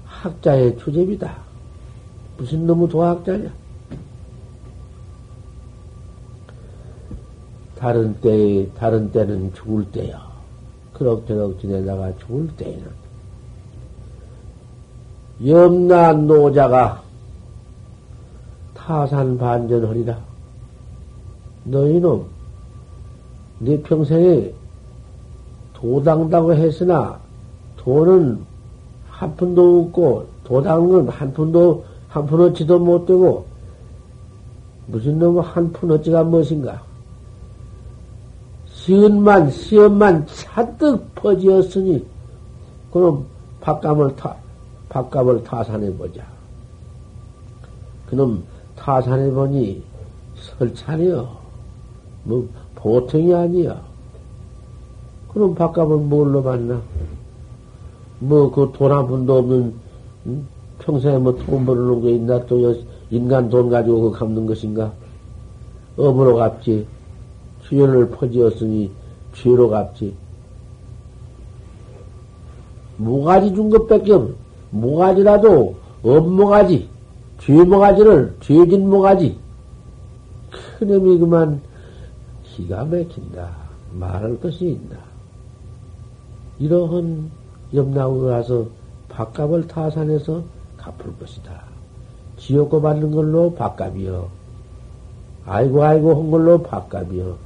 학자의 0.06 0.78
주제비다. 0.78 1.38
무슨 2.38 2.66
너무 2.66 2.88
도학자냐? 2.88 3.52
다른 7.76 8.14
때, 8.22 8.70
다른 8.76 9.12
때는 9.12 9.54
죽을 9.56 9.86
때야. 9.92 10.30
그럭저럭 10.94 11.60
지내다가 11.60 12.16
죽을 12.18 12.48
때에는 12.56 13.01
염난 15.46 16.28
노자가 16.28 17.02
타산 18.76 19.38
반전하리라. 19.38 20.18
너희놈, 21.64 22.26
네 23.60 23.82
평생에 23.82 24.52
도당다고 25.74 26.54
했으나 26.54 27.20
돈은 27.78 28.40
한 29.10 29.36
푼도 29.36 29.82
없고 29.82 30.26
도당은 30.44 31.10
한 31.10 31.34
푼도 31.34 31.84
한 32.10 32.26
푼어치도 32.26 32.80
못 32.80 33.06
되고 33.06 33.46
무슨 34.88 35.18
놈 35.18 35.40
한 35.40 35.72
푼어치가 35.72 36.24
무엇인가? 36.24 36.82
시은만 38.68 39.52
시연만 39.52 40.26
잔뜩 40.28 41.14
퍼지었으니 41.16 42.06
그럼 42.92 43.26
밥값을 43.62 44.16
타 44.16 44.36
밥값을 44.92 45.44
타산해 45.44 45.96
보자. 45.96 46.22
그놈 48.08 48.44
타산해 48.76 49.32
보니 49.32 49.82
설찬이요. 50.36 51.38
뭐 52.26 52.48
보통이 52.76 53.34
아니야. 53.34 53.82
그럼 55.34 55.56
밥값을 55.56 55.96
뭘로 55.98 56.44
받나? 56.44 56.82
뭐 58.20 58.52
그 58.52 58.72
돈 58.74 58.92
한 58.92 59.08
푼도 59.08 59.38
없는 59.40 59.74
응? 60.28 60.46
평생에 60.80 61.18
뭐 61.18 61.36
돈 61.38 61.66
벌는 61.66 62.02
게 62.02 62.12
있나 62.12 62.46
또 62.46 62.76
인간 63.10 63.50
돈 63.50 63.70
가지고 63.70 64.12
그 64.12 64.20
갚는 64.20 64.46
것인가? 64.46 64.92
업으로 65.98 66.36
갚지. 66.36 66.86
수연을 67.64 68.10
퍼지었으니 68.10 68.92
죄로 69.36 69.70
갚지. 69.70 70.14
모가지 72.98 73.54
준 73.56 73.70
것밖에 73.70 74.14
없. 74.14 74.32
모가지라도 74.72 75.76
업모가지, 76.04 76.90
죄모가지를 77.40 78.36
죄진 78.42 78.90
모가지. 78.90 79.38
큰놈이 80.80 81.20
그만 81.20 81.62
기가 82.44 82.84
막힌다. 82.86 83.50
말할 83.94 84.40
것이 84.40 84.70
있나. 84.70 84.98
이러한 86.60 87.30
염나고 87.74 88.26
가서 88.26 88.66
밥값을 89.10 89.68
타산해서 89.68 90.44
갚을 90.78 91.18
것이다. 91.20 91.64
지옥고 92.38 92.82
받는 92.82 93.12
걸로 93.12 93.54
밥값이여. 93.54 94.28
아이고 95.46 95.84
아이고 95.84 96.16
한 96.16 96.32
걸로 96.32 96.62
밥값이여. 96.62 97.38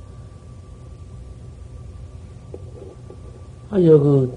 아, 3.72 3.82
여기, 3.84 4.32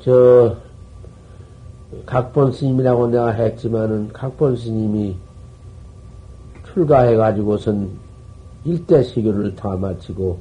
저, 0.00 0.56
각본 2.08 2.52
스님이라고 2.52 3.08
내가 3.08 3.32
했지만은, 3.32 4.08
각본 4.14 4.56
스님이 4.56 5.14
출가해가지고선 6.72 7.90
일대 8.64 9.02
시교를 9.02 9.54
다 9.54 9.76
마치고, 9.76 10.38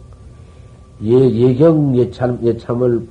예, 1.04 1.12
예경 1.12 1.94
예참, 1.98 2.40
예참을, 2.42 3.06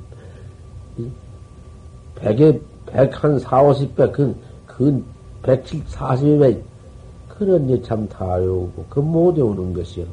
백에, 2.14 2.58
백한 2.86 3.38
사오십 3.40 3.94
백, 3.94 4.12
그, 4.12 4.34
그, 4.66 5.04
백칠, 5.42 5.82
사십여 5.86 6.38
백, 6.38 6.64
그런 7.28 7.68
예참 7.68 8.08
다 8.08 8.36
외우고, 8.36 8.86
그 8.88 9.00
못 9.00 9.36
외우는 9.36 9.74
것이요. 9.74 10.06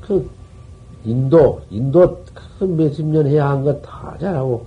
그, 0.00 0.28
인도, 1.04 1.60
인도 1.70 2.20
큰 2.58 2.76
몇십 2.76 3.06
년 3.06 3.28
해야 3.28 3.48
한것다 3.50 4.16
잘하고, 4.18 4.66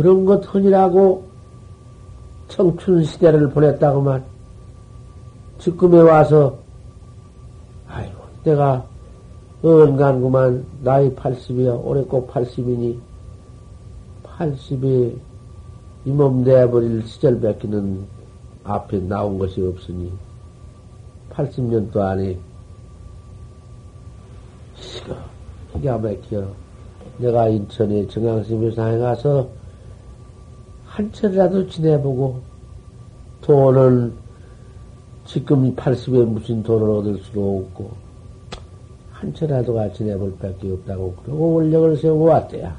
그런 0.00 0.24
것 0.24 0.42
헌이라고 0.46 1.22
청춘 2.48 3.04
시대를 3.04 3.50
보냈다고만, 3.50 4.24
지금에 5.58 6.00
와서, 6.00 6.56
아이고, 7.86 8.14
내가 8.42 8.82
언간구만, 9.62 10.64
나이 10.82 11.14
80이야, 11.14 11.84
올해 11.84 12.02
꼭 12.04 12.32
80이니, 12.32 12.98
80에 14.24 15.18
이몸 16.06 16.44
내버릴 16.44 17.06
시절 17.06 17.38
뵙기는 17.38 18.06
앞에 18.64 19.00
나온 19.00 19.38
것이 19.38 19.60
없으니, 19.60 20.10
80년도 21.30 21.96
안에 21.98 22.38
시가 24.76 25.14
기가 25.74 25.98
막혀. 25.98 26.48
내가 27.18 27.48
인천에 27.48 28.06
정강심의상에 28.08 28.96
가서 28.96 29.59
한 31.00 31.10
철이라도 31.12 31.66
지내보고 31.66 32.42
돈은 33.40 34.12
지금 35.24 35.74
80에 35.74 36.26
무슨 36.26 36.62
돈을 36.62 36.90
얻을 36.90 37.16
수도 37.22 37.64
없고, 37.64 37.90
한 39.10 39.32
채라도 39.32 39.72
같이 39.72 40.04
내볼 40.04 40.36
밖에 40.36 40.70
없다고 40.70 41.14
그러고 41.24 41.54
원력을 41.54 41.96
세우고 41.96 42.24
왔대야. 42.24 42.76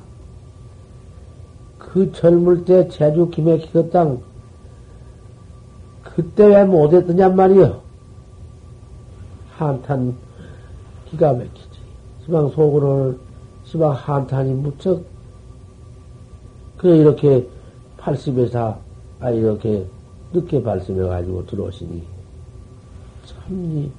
그 1.79 2.12
젊을 2.12 2.63
때 2.63 2.88
제주 2.89 3.27
김해키그 3.27 3.89
땅, 3.89 4.21
그때 6.03 6.45
왜 6.45 6.63
못했더냔 6.63 7.36
말이여. 7.36 7.81
한탄 9.55 10.15
기가 11.10 11.34
막히지. 11.34 11.79
시방 12.23 12.49
속으로는 12.49 13.17
시방 13.63 13.93
한탄이 13.93 14.53
무척, 14.53 15.01
그래, 16.77 16.97
이렇게 16.97 17.47
80에서, 18.02 18.78
아, 19.20 19.30
이렇게 19.30 19.86
늦게 20.34 20.64
발심해가지고 20.64 21.46
들어오시니, 21.46 22.04
참, 23.26 23.92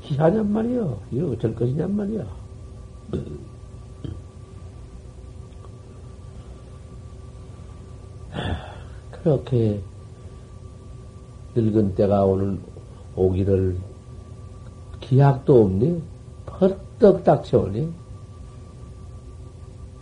희하냔 0.00 0.52
말이여. 0.52 0.98
이거 1.10 1.30
어쩔 1.30 1.54
것이냔 1.54 1.96
말이여. 1.96 2.26
그렇게 9.12 9.80
늙은 11.54 11.94
때가 11.94 12.24
오는 12.24 12.58
오기를 13.16 13.76
기약도 15.00 15.64
없니? 15.64 16.02
펄떡 16.46 17.24
닥쳐오니? 17.24 17.92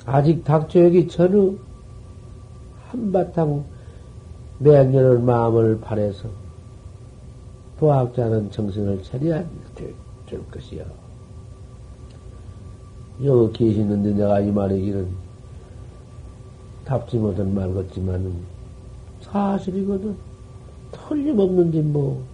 아직 0.04 0.44
닥쳐오기 0.44 1.08
전후 1.08 1.58
한바탕 2.90 3.64
매년을 4.58 5.20
마음을 5.20 5.80
바래서 5.80 6.28
도학자는 7.78 8.50
정신을 8.50 9.02
차려야 9.02 9.44
될, 9.74 9.94
될 10.26 10.50
것이요. 10.50 10.84
여기 13.24 13.52
계시는데 13.52 14.14
내가 14.14 14.40
이 14.40 14.50
말이기는 14.50 15.08
답지 16.84 17.18
못한 17.18 17.54
말 17.54 17.72
같지만은 17.74 18.34
사실이거든. 19.20 20.16
틀림없는지 20.90 21.80
뭐. 21.82 22.24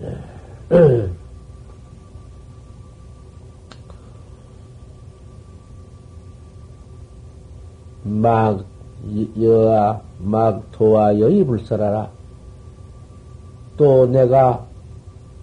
막 8.02 8.64
여아 9.40 10.00
막 10.18 10.70
도와 10.72 11.18
여의 11.18 11.44
불설하라. 11.44 12.10
또 13.76 14.06
내가 14.06 14.66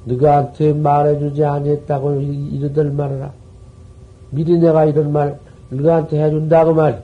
너한테 0.05 0.73
말해주지 0.73 1.43
않았다고 1.43 2.21
이러들 2.21 2.91
말하라. 2.91 3.33
미리 4.29 4.57
내가 4.57 4.85
이런 4.85 5.11
말 5.11 5.39
너한테 5.69 6.23
해준다고 6.23 6.73
말. 6.73 7.03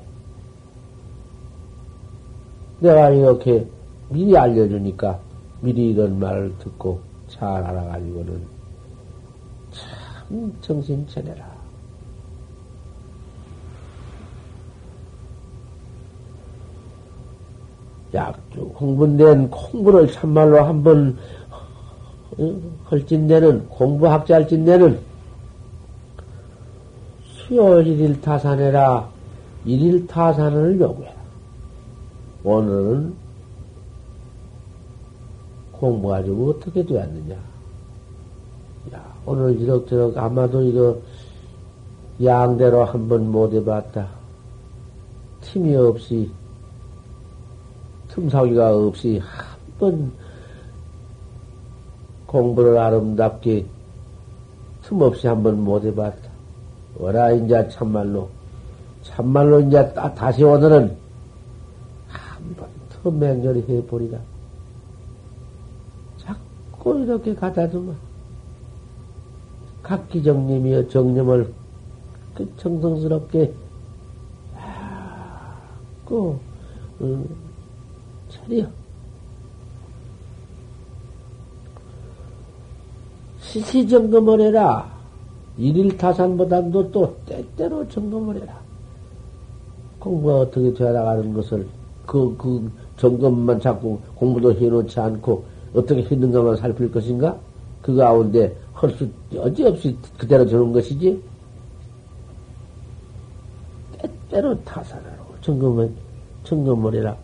내가 2.80 3.10
이렇게 3.10 3.66
미리 4.10 4.38
알려주니까 4.38 5.20
미리 5.62 5.92
이런 5.92 6.20
말을 6.20 6.58
듣고 6.60 7.00
잘 7.28 7.64
알아가지고는 7.64 8.42
참 9.72 10.54
정신 10.62 11.08
차려라. 11.08 11.53
약주 18.14 18.72
공부된 18.76 19.50
공부를 19.50 20.12
참말로 20.12 20.64
한번 20.64 21.18
어, 22.38 22.56
헐진내는 22.92 23.70
공부학자 23.70 24.36
할진내는 24.36 25.00
수요일 27.24 27.88
일일 27.88 28.22
타산해라 28.22 29.10
일일 29.66 30.08
타산을 30.08 30.80
요구해라. 30.80 31.14
오늘은 32.44 33.14
공부 35.72 36.10
가지고 36.10 36.52
어떻게 36.52 36.86
되었느냐. 36.86 37.36
야, 38.94 39.16
오늘 39.26 39.60
이럭저럭 39.60 40.18
아마도 40.18 40.62
이거 40.62 40.98
양대로 42.24 42.84
한번 42.86 43.32
못 43.32 43.54
해봤다. 43.54 44.08
틈이 45.42 45.76
없이 45.76 46.30
틈사기가 48.14 48.76
없이 48.76 49.20
한 49.20 49.54
번 49.80 50.12
공부를 52.28 52.78
아름답게 52.78 53.66
틈 54.84 55.02
없이 55.02 55.28
한 55.28 55.42
번 55.44 55.60
못 55.64 55.84
해봤다. 55.84 56.30
어라, 57.00 57.32
이제 57.32 57.68
참말로, 57.70 58.30
참말로 59.02 59.60
이제 59.62 59.92
다시 60.16 60.44
오늘은 60.44 60.96
한 62.08 62.56
번 62.56 62.68
더 63.04 63.12
맹렬히 63.12 63.66
해보리라. 63.68 64.20
자꾸 66.18 67.00
이렇게 67.00 67.34
갖다 67.36 67.68
두면, 67.68 67.96
각기정님이여 69.82 70.88
정념을 70.88 71.52
그 72.36 72.50
정성스럽게, 72.58 73.54
자꾸, 76.06 76.38
음, 77.02 77.28
차려. 78.34 78.68
시시 83.40 83.88
점검을 83.88 84.42
해라. 84.42 84.92
일일 85.58 85.96
타산보다도 85.98 86.92
또 86.92 87.16
때때로 87.26 87.88
점검을 87.88 88.42
해라. 88.42 88.60
공부가 90.00 90.40
어떻게 90.40 90.74
되어 90.74 90.92
나가는 90.92 91.34
것을 91.34 91.68
그, 92.06 92.36
그 92.38 92.72
점검만 92.98 93.60
자꾸 93.60 94.00
공부도 94.16 94.54
해놓지 94.56 95.00
않고 95.00 95.46
어떻게 95.76 96.02
했는가만 96.04 96.58
살필 96.58 96.92
것인가? 96.92 97.38
그 97.82 97.96
가운데 97.96 98.56
헐수 98.82 99.08
어찌없이 99.38 99.96
그대로 100.18 100.48
저런 100.48 100.74
것이지? 100.74 101.22
때때로 104.02 104.62
타산하라고 104.64 105.36
점검을, 105.42 105.92
점검을 106.44 106.96
해라. 106.96 107.16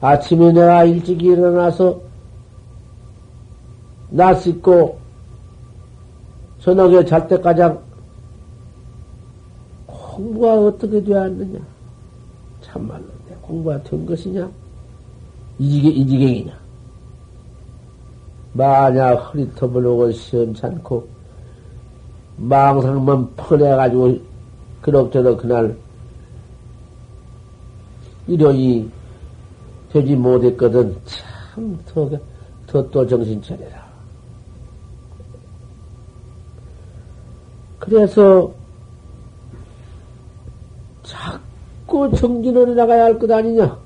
아침에 0.00 0.52
내가 0.52 0.84
일찍 0.84 1.22
일어나서 1.22 2.00
나 4.10 4.34
씻고 4.34 4.98
저녁에 6.60 7.04
잘 7.04 7.26
때까지 7.26 7.62
공부가 9.86 10.54
어떻게 10.54 11.02
되었느냐? 11.02 11.58
참말로 12.60 13.04
내 13.28 13.34
공부가 13.40 13.80
된 13.82 14.04
것이냐? 14.06 14.48
이지개, 15.58 15.88
이지갱이냐? 15.88 16.58
만약 18.52 19.14
허리터블로고 19.14 20.12
시원찮고 20.12 21.08
망상만 22.36 23.34
퍼내가지고 23.36 24.18
그럭저럭 24.80 25.38
그날 25.38 25.76
일요이 28.26 28.88
되지 29.92 30.14
못했거든. 30.16 30.96
참, 31.06 31.78
더, 31.86 32.08
더 32.66 32.90
또 32.90 33.06
정신 33.06 33.40
차려라. 33.42 33.86
그래서, 37.78 38.52
자꾸 41.02 42.10
정진을 42.14 42.74
나가야 42.76 43.04
할 43.04 43.18
것 43.18 43.30
아니냐? 43.30 43.78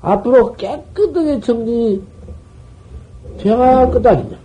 앞으로 0.00 0.52
깨끗하게 0.54 1.38
정진이 1.40 2.02
되어야 3.38 3.76
할 3.78 3.90
것 3.92 4.04
아니냐? 4.04 4.36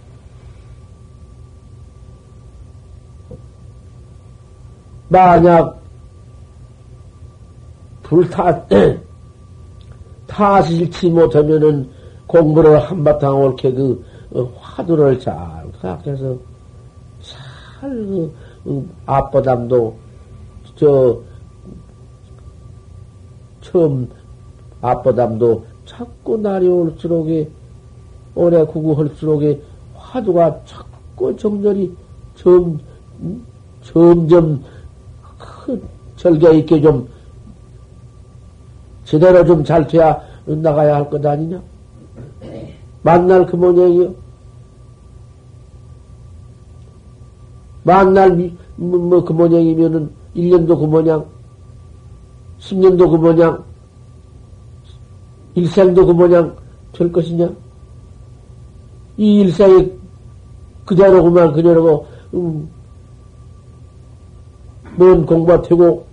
만약 5.09 5.81
불타, 8.03 8.61
타실치 10.27 11.09
못하면은 11.09 11.89
공부를 12.27 12.79
한바탕 12.79 13.41
옳게 13.41 13.71
그 13.71 14.03
어, 14.31 14.51
화두를 14.59 15.19
잘 15.19 15.35
생각해서 15.81 16.37
잘그 17.79 18.33
어, 18.65 18.83
앞보담도 19.05 19.95
저 20.75 21.19
처음 23.61 24.09
앞보담도 24.81 25.65
자꾸 25.85 26.37
날이 26.37 26.67
올수록에 26.67 27.49
오래 28.35 28.63
구구할수록에 28.65 29.59
화두가 29.95 30.59
자꾸 30.65 31.35
정렬이 31.35 31.91
점, 32.35 32.79
점점 33.81 34.63
큰 35.37 35.81
절개 36.15 36.59
있게 36.59 36.79
좀 36.81 37.07
제대로 39.07 39.45
좀 39.45 39.63
잘 39.63 39.87
돼야 39.87 40.19
나가야 40.45 40.95
할 40.95 41.09
것 41.09 41.25
아니냐? 41.25 41.61
만날 43.03 43.45
그 43.45 43.55
모양이요. 43.55 44.13
만날 47.83 48.51
뭐, 48.75 48.99
뭐, 48.99 49.23
그 49.23 49.31
모양이면은 49.31 50.09
1년도 50.35 50.77
그 50.77 50.85
모양, 50.85 51.25
10년도 52.59 53.09
그 53.09 53.15
모양, 53.15 53.63
일생도 55.55 56.05
그 56.05 56.11
모양 56.11 56.55
될 56.91 57.09
것이냐? 57.11 57.49
이 59.15 59.39
일생이 59.39 59.93
그대로구만, 60.85 61.53
그대로고, 61.53 62.05
음, 62.33 62.69
뭔 64.97 65.25
공부가 65.25 65.61
되고, 65.61 66.05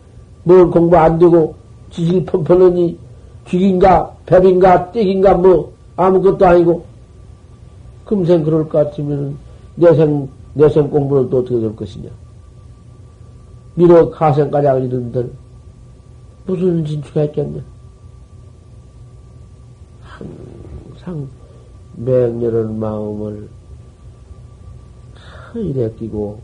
뭔 0.44 0.70
공부 0.70 0.96
안 0.96 1.18
되고, 1.18 1.54
지질 1.94 2.24
펀펀하니, 2.24 2.98
쥐긴가, 3.46 4.16
뱀인가, 4.26 4.90
떼긴가, 4.90 5.34
뭐, 5.34 5.72
아무것도 5.94 6.44
아니고, 6.44 6.84
금생 8.04 8.42
그럴 8.42 8.68
것 8.68 8.78
같으면, 8.78 9.38
내생, 9.76 10.28
내생 10.54 10.90
공부는 10.90 11.30
또 11.30 11.38
어떻게 11.38 11.60
될 11.60 11.74
것이냐? 11.76 12.10
미뤄 13.76 14.10
가생까지 14.10 14.66
하기 14.66 14.86
이른들, 14.86 15.30
무슨 16.46 16.84
진취가 16.84 17.24
있겠냐? 17.24 17.62
항상 20.02 21.28
맹렬한 21.94 22.76
마음을 22.76 23.48
이래 25.54 25.88
끼고 25.94 26.40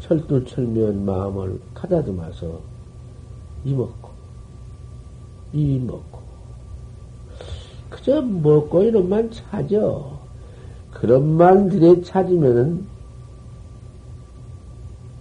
철두철미한 0.00 1.04
마음을 1.04 1.60
가다듬어서 1.74 2.71
이 3.64 3.74
먹고 3.74 4.10
이 5.52 5.78
먹고 5.78 6.20
그저 7.90 8.22
먹고 8.22 8.82
이런만 8.82 9.30
찾아 9.30 9.76
그런 10.92 11.36
만들에 11.36 12.02
찾으면은 12.02 12.86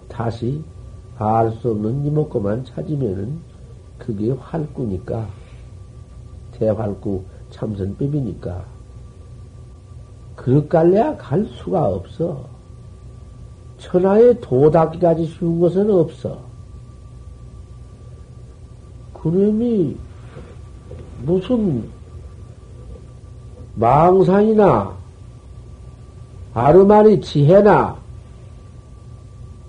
다시 0.07 0.63
알 1.17 1.51
수 1.61 1.71
없는 1.71 2.05
이먹고만 2.05 2.65
찾으면은 2.65 3.39
그게 3.99 4.31
활구니까 4.31 5.27
대활구 6.53 7.23
참선법이니까 7.51 8.65
그릇 10.35 10.67
갈래야 10.67 11.15
갈 11.17 11.45
수가 11.45 11.85
없어. 11.87 12.49
천하에 13.77 14.39
도닦기까지 14.39 15.25
쉬운 15.25 15.59
것은 15.59 15.91
없어. 15.91 16.50
그놈이 19.21 19.95
무슨 21.23 21.89
망상이나 23.75 24.93
아르마리 26.53 27.21
지혜나 27.21 27.95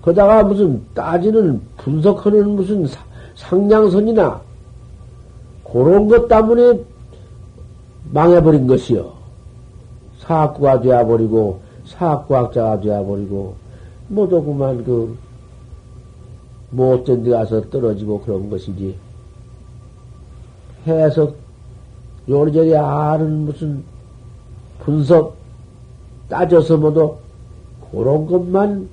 거다가 0.01 0.43
무슨 0.43 0.83
따지는 0.93 1.61
분석하는 1.77 2.49
무슨 2.55 2.87
상냥선이나 3.35 4.41
그런 5.71 6.07
것 6.07 6.27
때문에 6.27 6.79
망해버린 8.11 8.67
것이요. 8.67 9.11
사학구가 10.19 10.81
되어버리고, 10.81 11.61
사학구학자가 11.85 12.81
되어버리고, 12.81 13.55
모두 14.07 14.43
그만 14.43 14.83
그, 14.83 15.17
못된 16.69 17.23
데 17.23 17.31
가서 17.31 17.61
떨어지고 17.69 18.21
그런 18.21 18.49
것이지. 18.49 18.95
해석, 20.85 21.35
요리저리 22.27 22.75
아는 22.75 23.45
무슨 23.45 23.83
분석 24.79 25.35
따져서 26.29 26.77
모두 26.77 27.17
그런 27.91 28.25
것만 28.25 28.89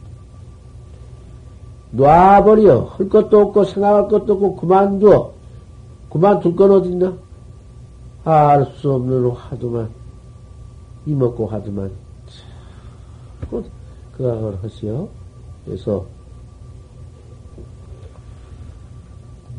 놔버려. 1.93 2.85
할 2.85 3.09
것도 3.09 3.41
없고 3.41 3.65
생각할 3.65 4.09
것도 4.09 4.35
없고 4.35 4.57
그만둬. 4.57 5.33
그만둘 6.11 6.57
건 6.57 6.71
어딨나? 6.73 7.17
알 8.25 8.67
수 8.77 8.93
없는 8.93 9.31
화두만, 9.31 9.89
이먹고 11.07 11.47
화두만, 11.47 11.91
자꾸 13.41 13.65
그각을 14.17 14.63
하시오. 14.63 15.09
그래서, 15.65 16.05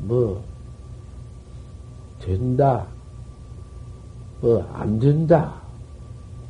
뭐, 0.04 0.44
된다, 2.22 2.86
뭐, 4.40 4.64
안 4.74 5.00
된다, 5.00 5.56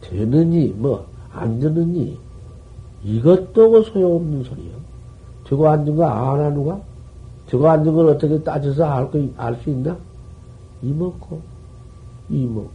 되느니, 0.02 0.68
뭐, 0.68 1.06
안 1.32 1.60
되느니, 1.60 2.18
이것도 3.04 3.72
그 3.72 3.82
소용없는 3.84 4.44
소리요. 4.44 4.72
저거 5.46 5.70
안된거안 5.70 6.40
하는가? 6.40 6.80
저거 7.48 7.70
안된걸 7.70 8.08
어떻게 8.08 8.42
따져서 8.44 8.86
알, 8.86 9.10
거, 9.10 9.20
알수 9.38 9.70
있나? 9.70 9.98
이먹고, 10.82 11.42
이먹고, 12.30 12.72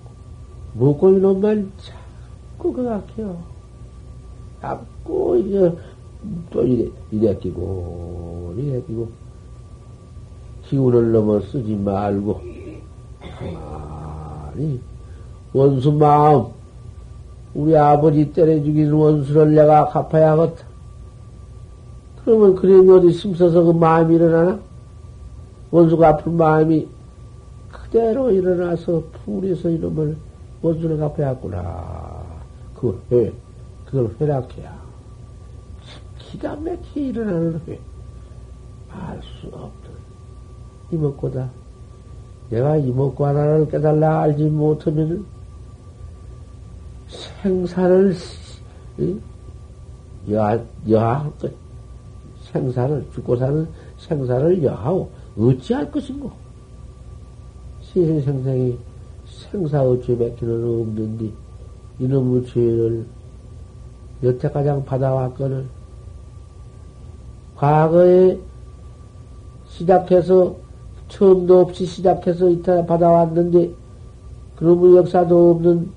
먹고 0.74 1.10
이놈만 1.10 1.70
자꾸 1.78 2.72
그각해요. 2.72 3.38
자꾸 4.60 5.38
이제 5.38 5.72
또 6.50 6.62
이래, 6.64 6.90
이래 7.10 7.36
끼고, 7.36 8.54
이래 8.56 8.82
끼고, 8.82 9.08
기운을 10.64 11.12
넘어 11.12 11.40
쓰지 11.40 11.74
말고, 11.76 12.55
가만히, 13.30 14.80
원수 15.52 15.92
마음, 15.92 16.46
우리 17.54 17.76
아버지 17.76 18.32
때려 18.32 18.62
죽인 18.62 18.92
원수를 18.92 19.54
내가 19.54 19.88
갚아야겠다. 19.88 20.64
그러면 22.24 22.54
그림이 22.54 22.90
어디 22.90 23.12
심서서 23.12 23.62
그 23.62 23.70
마음이 23.70 24.16
일어나나? 24.16 24.58
원수가 25.70 26.08
아픈 26.08 26.36
마음이 26.36 26.86
그대로 27.70 28.30
일어나서 28.30 29.02
풀에서 29.24 29.68
이름을 29.70 30.16
원수를 30.62 30.98
갚아야구나. 30.98 32.22
그 32.74 33.00
회, 33.10 33.32
그걸 33.86 34.10
회락해야. 34.20 34.74
기가 36.18 36.56
막히게 36.56 37.00
일어나는 37.00 37.60
회. 37.68 37.78
알 38.90 39.20
수 39.22 39.46
없던 39.48 39.92
이먹고다. 40.90 41.48
내가 42.50 42.78
하나를 43.24 43.68
깨달라 43.68 44.22
알지 44.22 44.44
못하면은 44.44 45.24
생사를 47.42 48.14
여, 50.30 50.64
여할 50.88 51.30
것. 51.38 51.52
생사를, 52.52 53.04
죽고 53.12 53.36
사는 53.36 53.68
생사를 53.98 54.62
여하고 54.62 55.10
어찌할 55.38 55.90
것인고. 55.90 56.30
시생생생이 57.82 58.78
생사 59.26 59.82
어찌 59.82 60.12
맺기는 60.12 60.80
없는데, 60.80 61.30
이놈의 61.98 62.46
죄를 62.46 63.06
여태까지 64.22 64.84
받아왔거늘, 64.84 65.66
과거에 67.56 68.38
시작해서, 69.66 70.56
처음도 71.08 71.60
없이 71.60 71.86
시작해서 71.86 72.48
이태 72.48 72.84
받아왔는데, 72.86 73.70
그놈의 74.56 74.96
역사도 74.96 75.50
없는 75.52 75.90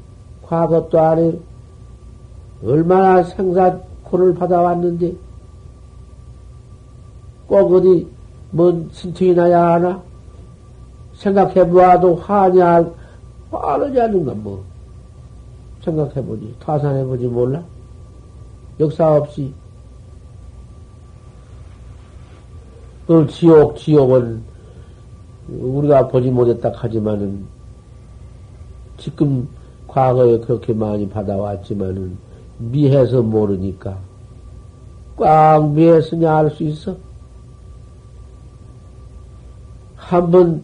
과거도 0.43 0.99
안에 0.99 1.39
얼마나 2.64 3.24
생사코를 3.24 4.36
받아왔는데, 4.36 5.16
꼭 7.47 7.74
어디 7.74 8.07
뭔 8.51 8.89
신통이 8.91 9.34
나야 9.34 9.74
하나? 9.74 10.01
생각해보아도 11.16 12.16
화냐, 12.16 12.89
화르지 13.51 13.99
않는가, 13.99 14.34
뭐. 14.36 14.64
생각해보지, 15.84 16.55
타산해보지 16.60 17.28
몰라? 17.28 17.64
역사 18.80 19.16
없이. 19.16 19.53
그 23.07 23.26
지옥, 23.28 23.76
지옥은 23.78 24.41
우리가 25.60 26.08
보지 26.08 26.30
못했다 26.30 26.72
하지만은 26.76 27.45
지금 28.97 29.47
과거에 29.88 30.39
그렇게 30.39 30.74
많이 30.74 31.08
받아왔지만은 31.10 32.18
미해서 32.58 33.22
모르니까 33.22 33.97
꽉 35.18 35.72
미해서냐 35.72 36.38
알 36.38 36.50
수 36.52 36.64
있어? 36.64 36.95
한번 39.95 40.64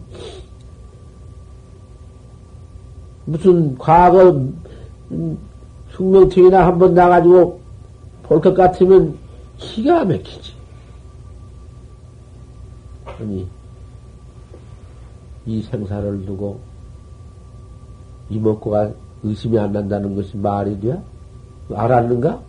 무슨 3.26 3.76
과거 3.78 4.40
숙명팀이나 5.92 6.66
한번 6.66 6.94
나가지고 6.94 7.60
볼 8.24 8.40
것 8.40 8.54
같으면 8.54 9.16
기가 9.56 10.04
막히지. 10.04 10.52
아니 13.06 13.46
이 15.46 15.62
생사를 15.62 16.26
두고 16.26 16.58
이먹고가 18.30 18.90
의심이 19.22 19.58
안 19.58 19.72
난다는 19.72 20.14
것이 20.14 20.36
말이 20.36 20.78
돼? 20.80 21.00
알았는가? 21.72 22.40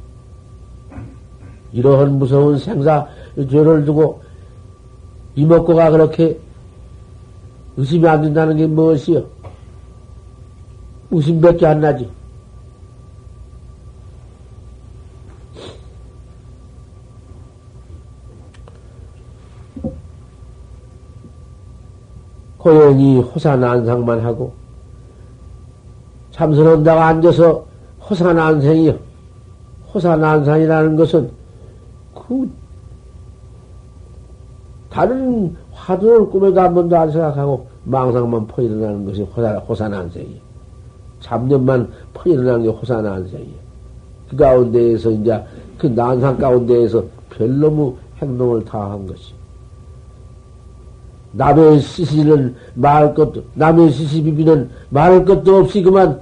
이러한 1.73 2.17
무서운 2.17 2.57
생사 2.57 3.07
죄를 3.35 3.85
두고 3.85 4.21
이먹고가 5.35 5.91
그렇게 5.91 6.39
의심이 7.77 8.07
안 8.07 8.23
된다는 8.23 8.57
게 8.57 8.65
무엇이요? 8.65 9.23
의심밖에 11.11 11.65
안 11.65 11.81
나지. 11.81 12.09
고연히 22.67 23.21
호사난상만 23.21 24.19
하고 24.25 24.51
참선한다고 26.31 26.99
앉아서 26.99 27.65
호사난생이요. 28.09 28.93
호사난상이라는 29.93 30.97
것은 30.97 31.31
그 32.13 32.51
다른 34.89 35.55
화두를 35.71 36.29
꿈에도 36.29 36.59
한 36.59 36.73
번도 36.73 36.97
안 36.97 37.09
생각하고 37.09 37.67
망상만 37.85 38.47
퍼 38.47 38.61
일어나는 38.61 39.05
것이 39.05 39.21
호사, 39.23 39.53
호사난생이요. 39.59 40.41
잡념만 41.21 41.89
퍼 42.13 42.29
일어나는 42.29 42.63
게 42.63 42.69
호사난생이요. 42.69 43.55
그 44.29 44.35
가운데에서 44.35 45.09
이제 45.11 45.41
그 45.77 45.87
난상 45.87 46.37
가운데에서 46.37 47.01
별로무 47.29 47.95
행동을 48.21 48.65
다 48.65 48.91
한 48.91 49.07
것이. 49.07 49.36
남의 51.37 51.79
시시는 51.81 52.55
말할 52.73 53.13
것도, 53.13 53.43
남의 53.53 53.91
시시 53.91 54.23
비비는 54.23 54.71
말할 54.89 55.23
것도 55.23 55.57
없이 55.57 55.83
그만, 55.83 56.19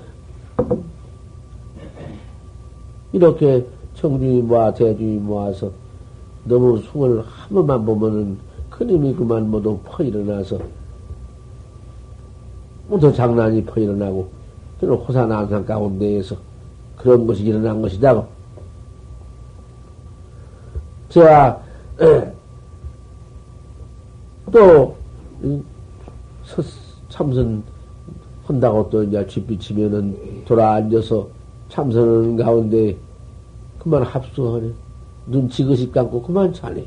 이렇게 3.13 3.65
청중이 3.95 4.41
모아, 4.41 4.73
대중이 4.73 5.19
모아서 5.19 5.71
너무 6.43 6.79
숭을 6.79 7.23
한 7.25 7.49
번만 7.49 7.85
보면은 7.85 8.37
큰 8.69 8.89
힘이 8.89 9.13
그만 9.13 9.49
모두 9.49 9.79
퍼 9.85 10.03
일어나서 10.03 10.59
모두 12.89 13.13
장난이 13.13 13.63
퍼 13.63 13.79
일어나고 13.79 14.27
그런 14.81 14.97
호사난상 14.97 15.65
가운데에서 15.65 16.35
그런 16.97 17.25
것이 17.25 17.43
일어난 17.43 17.81
것이다. 17.81 18.21
제가 21.07 21.61
또 24.51 25.04
참선 27.09 27.63
한다고 28.45 28.89
또 28.89 29.03
이제 29.03 29.25
쥐비치면은 29.25 30.43
돌아 30.45 30.73
앉아서 30.73 31.27
참선하는 31.69 32.37
가운데 32.37 32.95
그만 33.79 34.03
합수하네. 34.03 34.71
눈 35.27 35.49
지그시 35.49 35.91
감고 35.91 36.21
그만 36.21 36.53
자네. 36.53 36.85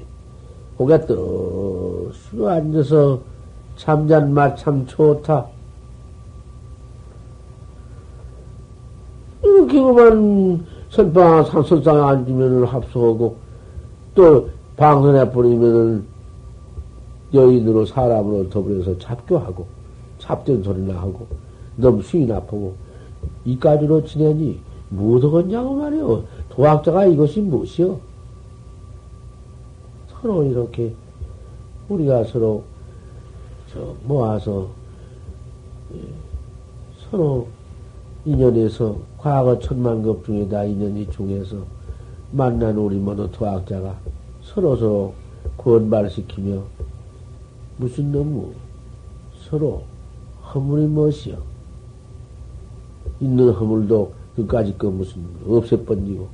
고개 0.76 0.98
떡 1.06 2.12
쉬어 2.12 2.48
앉아서 2.48 3.20
잠잔 3.76 4.32
맛참 4.32 4.86
좋다. 4.86 5.46
이렇게 9.42 9.80
그만 9.80 10.64
선방, 10.90 11.44
산설상에 11.44 12.00
앉으면 12.00 12.64
합수하고 12.64 13.36
또 14.14 14.48
방선해 14.76 15.30
버리면은 15.32 16.04
여인으로 17.32 17.84
사람으로 17.86 18.48
더불어서 18.48 18.98
잡교하고 18.98 19.66
잡된 20.18 20.62
소리나 20.62 20.94
하고 20.94 21.26
너무 21.76 22.02
수이 22.02 22.26
나쁘고 22.26 22.74
이까지로 23.44 24.04
지내니 24.04 24.60
무엇하겠냐고 24.90 25.74
말이요. 25.74 26.24
도학자가 26.48 27.06
이것이 27.06 27.40
무엇이요? 27.40 27.98
서로 30.08 30.42
이렇게 30.42 30.92
우리가 31.88 32.24
서로 32.24 32.64
저 33.72 33.94
모아서 34.04 34.68
예, 35.94 36.00
서로 37.10 37.46
인연에서 38.24 38.96
과거 39.18 39.58
천만급 39.58 40.24
중에다 40.24 40.64
인연이 40.64 41.08
중에서 41.10 41.56
만난 42.32 42.76
우리 42.76 42.96
모두 42.96 43.30
도학자가 43.30 43.96
서로 44.42 44.76
서로 44.76 45.14
구원발시키며 45.56 46.62
무슨 47.78 48.12
너무 48.12 48.52
서로 49.48 49.84
허물이 50.52 50.86
무엇이요? 50.86 51.38
있는 53.20 53.50
허물도 53.50 54.12
그까지 54.36 54.76
거 54.76 54.90
무슨 54.90 55.24
없애번지고 55.46 56.28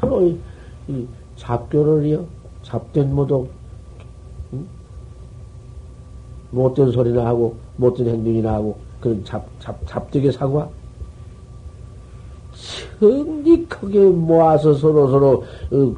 서로 0.00 0.26
이, 0.26 0.38
이 0.88 1.06
잡교를요 1.36 2.26
잡된 2.62 3.14
모독 3.14 3.50
응? 4.52 4.66
못된 6.50 6.90
소리나 6.92 7.26
하고 7.26 7.56
못된 7.76 8.08
행동이나 8.08 8.54
하고 8.54 8.78
그런 9.00 9.24
잡, 9.24 9.46
잡, 9.60 9.78
잡되게 9.86 10.32
사과 10.32 10.68
정직하게 13.00 14.06
모아서 14.06 14.74
서로 14.74 15.08
서로 15.08 15.44
어, 15.70 15.94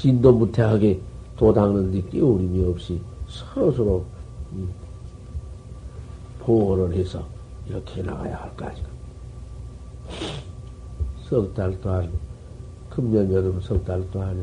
진도 0.00 0.32
무태하게 0.32 1.00
도닦는 1.36 1.90
데 1.90 2.00
끼우림이 2.02 2.64
없이 2.70 3.00
서로서로 3.26 4.04
음, 4.52 4.68
보호를 6.38 6.94
해서 6.94 7.26
이렇게 7.68 8.00
나가야 8.02 8.36
할까, 8.36 8.72
지금. 8.74 8.90
석달 11.24 11.80
동안, 11.80 12.12
금년 12.88 13.32
여름 13.32 13.60
석달 13.60 14.08
동안에 14.12 14.40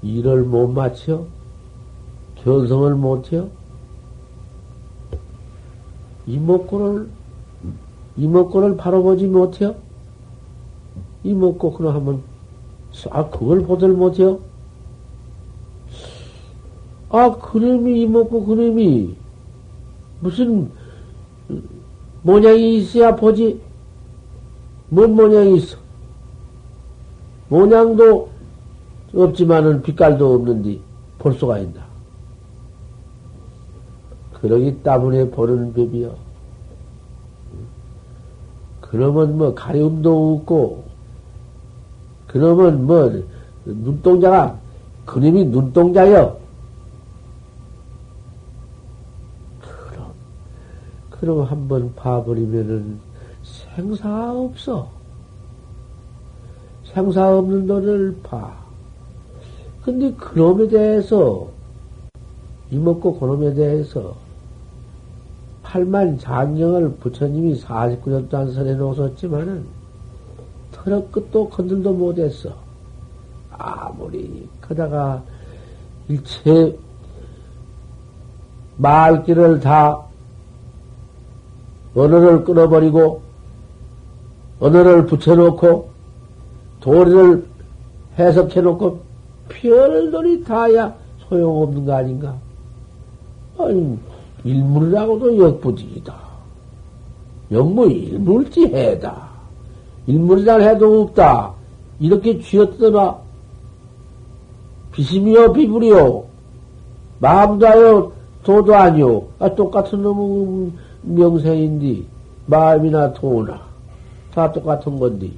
일을 0.00 0.44
못 0.44 0.68
마쳐? 0.68 1.26
견성을 2.36 2.94
못 2.94 3.30
해요? 3.34 3.50
이목구를, 6.26 7.10
이목구를 8.16 8.78
바로 8.78 9.02
보지 9.02 9.26
못해요? 9.26 9.74
이목구, 11.24 11.74
그럼 11.74 11.94
한번 11.94 12.35
아, 13.10 13.28
그걸 13.28 13.62
보들 13.62 13.90
못해요? 13.90 14.40
아, 17.10 17.36
그놈이 17.36 18.02
이먹고 18.02 18.44
그놈이 18.46 19.14
무슨 20.20 20.70
모양이 22.22 22.78
있어야 22.78 23.14
보지? 23.14 23.60
뭔 24.88 25.14
모양이 25.14 25.56
있어? 25.58 25.76
모양도 27.48 28.28
없지만은 29.14 29.82
빛깔도 29.82 30.34
없는데 30.34 30.78
볼 31.18 31.34
수가 31.34 31.58
있다. 31.58 31.84
그러기 34.34 34.82
때문에 34.82 35.30
보는 35.30 35.72
법이요. 35.72 36.14
그러면 38.80 39.38
뭐 39.38 39.54
가려움도 39.54 40.34
없고 40.34 40.84
그러면 42.26 42.86
뭐, 42.86 43.22
눈동자가, 43.64 44.58
그림이 45.04 45.44
눈동자여. 45.46 46.38
그럼, 49.60 50.12
그럼 51.10 51.42
한번 51.42 51.94
봐버리면은 51.94 52.98
생사 53.42 54.32
없어. 54.32 54.88
생사 56.84 57.38
없는 57.38 57.66
너를 57.66 58.16
봐. 58.22 58.56
근데 59.82 60.12
그놈에 60.14 60.68
대해서, 60.68 61.48
이먹고 62.70 63.18
그놈에 63.20 63.54
대해서, 63.54 64.16
팔만 65.62 66.18
장경을 66.18 66.96
부처님이 66.96 67.60
49년 67.60 68.28
동안 68.28 68.52
선해 68.52 68.74
놓으셨지만은, 68.74 69.75
그런 70.86 71.10
끝도 71.10 71.48
건들도 71.48 71.92
못했어. 71.94 72.50
아무리 73.50 74.48
그다가 74.60 75.20
일체 76.06 76.78
말귀를 78.76 79.58
다 79.58 80.00
언어를 81.92 82.44
끊어버리고 82.44 83.20
언어를 84.60 85.06
붙여놓고 85.06 85.90
도리를 86.78 87.44
해석해놓고 88.16 89.00
별들이 89.48 90.44
다야 90.44 90.94
소용없는 91.28 91.84
거 91.84 91.94
아닌가? 91.94 92.36
아니 93.58 93.98
일물이라고도 94.44 95.36
역부지이다. 95.36 96.14
역무 97.50 97.88
일물지해다. 97.90 99.25
일물이라 100.06 100.58
해도 100.58 101.02
없다. 101.02 101.52
이렇게 101.98 102.38
쥐었더라. 102.40 103.16
비심이요, 104.92 105.52
비불이요. 105.52 106.24
마음도 107.18 107.66
아요, 107.66 108.12
도도 108.42 108.74
아니오. 108.74 109.26
아, 109.38 109.54
똑같은 109.54 110.02
놈의 110.02 110.72
명세인데, 111.02 112.02
마음이나 112.46 113.12
도나. 113.12 113.60
다 114.32 114.50
똑같은 114.52 114.98
건데. 114.98 115.30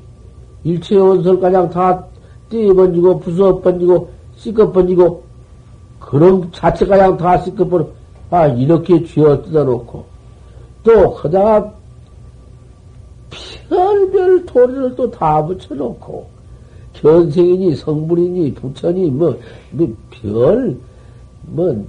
일체 0.64 0.96
원설 0.96 1.40
가장 1.40 1.70
다떼 1.70 2.72
번지고, 2.74 3.20
부숴 3.20 3.62
번지고, 3.62 4.10
씻어 4.36 4.70
번지고, 4.70 5.22
그런 5.98 6.50
자체 6.52 6.84
가장 6.86 7.16
다 7.16 7.38
씻어 7.38 7.66
버려. 7.66 7.86
아, 8.30 8.46
이렇게 8.46 9.02
쥐어 9.04 9.42
뜯어 9.42 9.64
놓고, 9.64 10.04
또, 10.82 11.14
그다가 11.14 11.72
별별 13.68 14.46
도리를 14.46 14.96
또 14.96 15.10
다 15.10 15.44
붙여놓고, 15.44 16.26
견생이니, 16.94 17.76
성불이니, 17.76 18.54
부처니, 18.54 19.10
뭐, 19.10 19.36
뭐, 19.70 19.88
별, 20.10 20.76
뭐, 21.42 21.86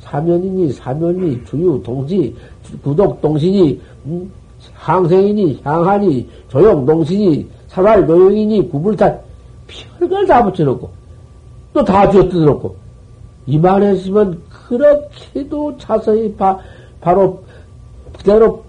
사면이니, 0.00 0.72
사면이, 0.72 1.44
주유, 1.44 1.80
동시, 1.84 2.34
구독, 2.82 3.20
동신이, 3.20 3.80
음, 4.06 4.30
항생이니, 4.74 5.60
향하니, 5.64 6.28
조용, 6.48 6.84
동신이, 6.86 7.48
사발, 7.68 8.06
노용이니, 8.06 8.68
구불타, 8.68 9.18
별걸 9.98 10.26
다 10.26 10.44
붙여놓고, 10.44 10.90
또 11.72 11.84
다 11.84 12.08
쥐어뜯어놓고, 12.10 12.76
이만했으면 13.46 14.40
그렇게도 14.48 15.76
자세히 15.78 16.32
바, 16.36 16.58
바로 17.00 17.42
그대로 18.16 18.62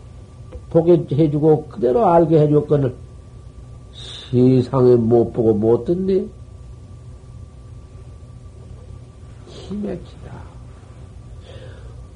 보게 0.73 1.05
해주고, 1.11 1.67
그대로 1.67 2.05
알게 2.07 2.39
해줬거늘, 2.41 2.93
세상에 3.93 4.95
못 4.95 5.31
보고 5.31 5.53
못 5.53 5.85
듣네? 5.85 6.25
힘맥히다. 9.47 10.33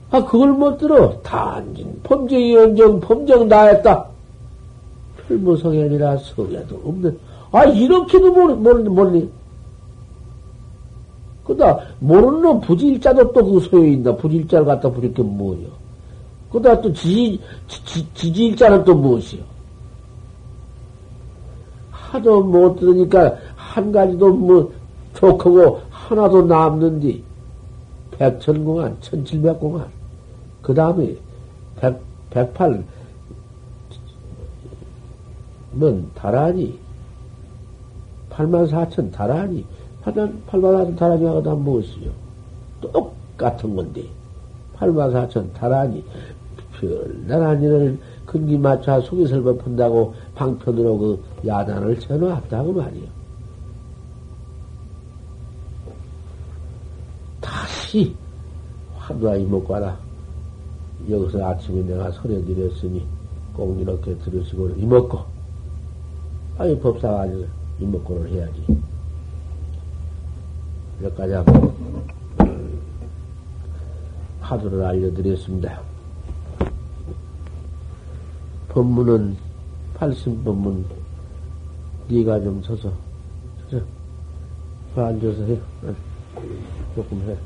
아, 0.10 0.26
그걸 0.26 0.53
못 0.53 0.78
들어. 0.78 1.22
단진, 1.22 1.99
범죄 2.01 2.53
연정, 2.53 2.99
범정 2.99 3.47
다 3.47 3.66
했다. 3.68 4.08
풀무성이 5.28 5.84
아니라 5.84 6.18
성에도 6.18 6.82
없는. 6.84 7.18
아, 7.51 7.66
이렇게도 7.66 8.32
모르, 8.32 8.53
모르, 8.55 8.84
모르니. 8.89 9.30
그다, 11.43 11.80
모르는 11.99 12.41
놈 12.41 12.62
부질자도 12.62 13.32
또 13.34 13.45
그 13.45 13.60
소용이 13.60 13.93
있나. 13.93 14.16
부질자를 14.16 14.66
갖다 14.66 14.89
부릴 14.89 15.14
게 15.14 15.22
뭐요. 15.22 15.68
그다 16.52 16.80
또 16.82 16.91
지, 16.93 17.39
지, 17.68 17.84
지, 17.86 18.14
지일자는 18.14 18.84
또 18.84 18.95
무엇이요. 18.95 19.43
하도 21.91 22.41
못 22.41 22.76
들으니까 22.78 23.38
한 23.56 23.91
가지도 23.91 24.34
뭐 24.34 24.72
좋고 25.14 25.82
하나도 25.89 26.45
남는디. 26.45 27.24
백천공안, 28.12 28.98
천칠백공안. 29.02 29.88
그 30.62 30.74
다음에 30.74 31.16
백, 31.80 32.00
백팔, 32.30 32.84
뭔, 35.72 36.10
다라니. 36.16 36.78
팔만 38.30 38.68
사천 38.68 39.12
다라니. 39.12 39.66
팔만, 40.02 40.43
팔만 40.48 40.78
사천 40.78 40.95
다라니가 40.95 41.41
다 41.43 41.54
무엇이요? 41.54 42.10
똑같은 42.82 43.76
건데. 43.76 44.04
팔만 44.74 45.12
사천 45.12 45.52
다라니. 45.54 46.04
별난 46.80 47.61
일을 47.61 47.97
근기 48.25 48.57
맞춰 48.57 48.99
속이 49.01 49.28
설법 49.28 49.63
푼다고 49.63 50.13
방편으로 50.36 50.97
그 50.97 51.23
야단을 51.45 51.99
쳐놓았다고 51.99 52.73
말이요. 52.73 53.05
다시 57.41 58.15
화두와 58.97 59.36
와라. 59.67 59.97
여기서 61.09 61.45
아침에 61.45 61.82
내가 61.84 62.11
설해 62.11 62.43
드렸으니 62.43 63.05
꼭 63.53 63.80
이렇게 63.80 64.15
들으시고 64.17 64.69
이먹고 64.71 65.19
아니 66.57 66.78
법사가 66.80 67.21
아니라 67.21 67.47
이먹고를 67.80 68.30
해야지. 68.30 68.82
여기까지 71.03 71.34
하고 71.34 71.73
화두를 74.41 74.84
알려드렸습니다. 74.84 75.82
법문은 78.70 79.38
팔심법문. 79.95 80.86
네가 82.09 82.39
좀 82.41 82.61
서서 82.63 82.91
서서. 83.70 83.84
앉아서 84.95 85.43
해. 85.43 85.59
조금 86.95 87.22
해 87.30 87.38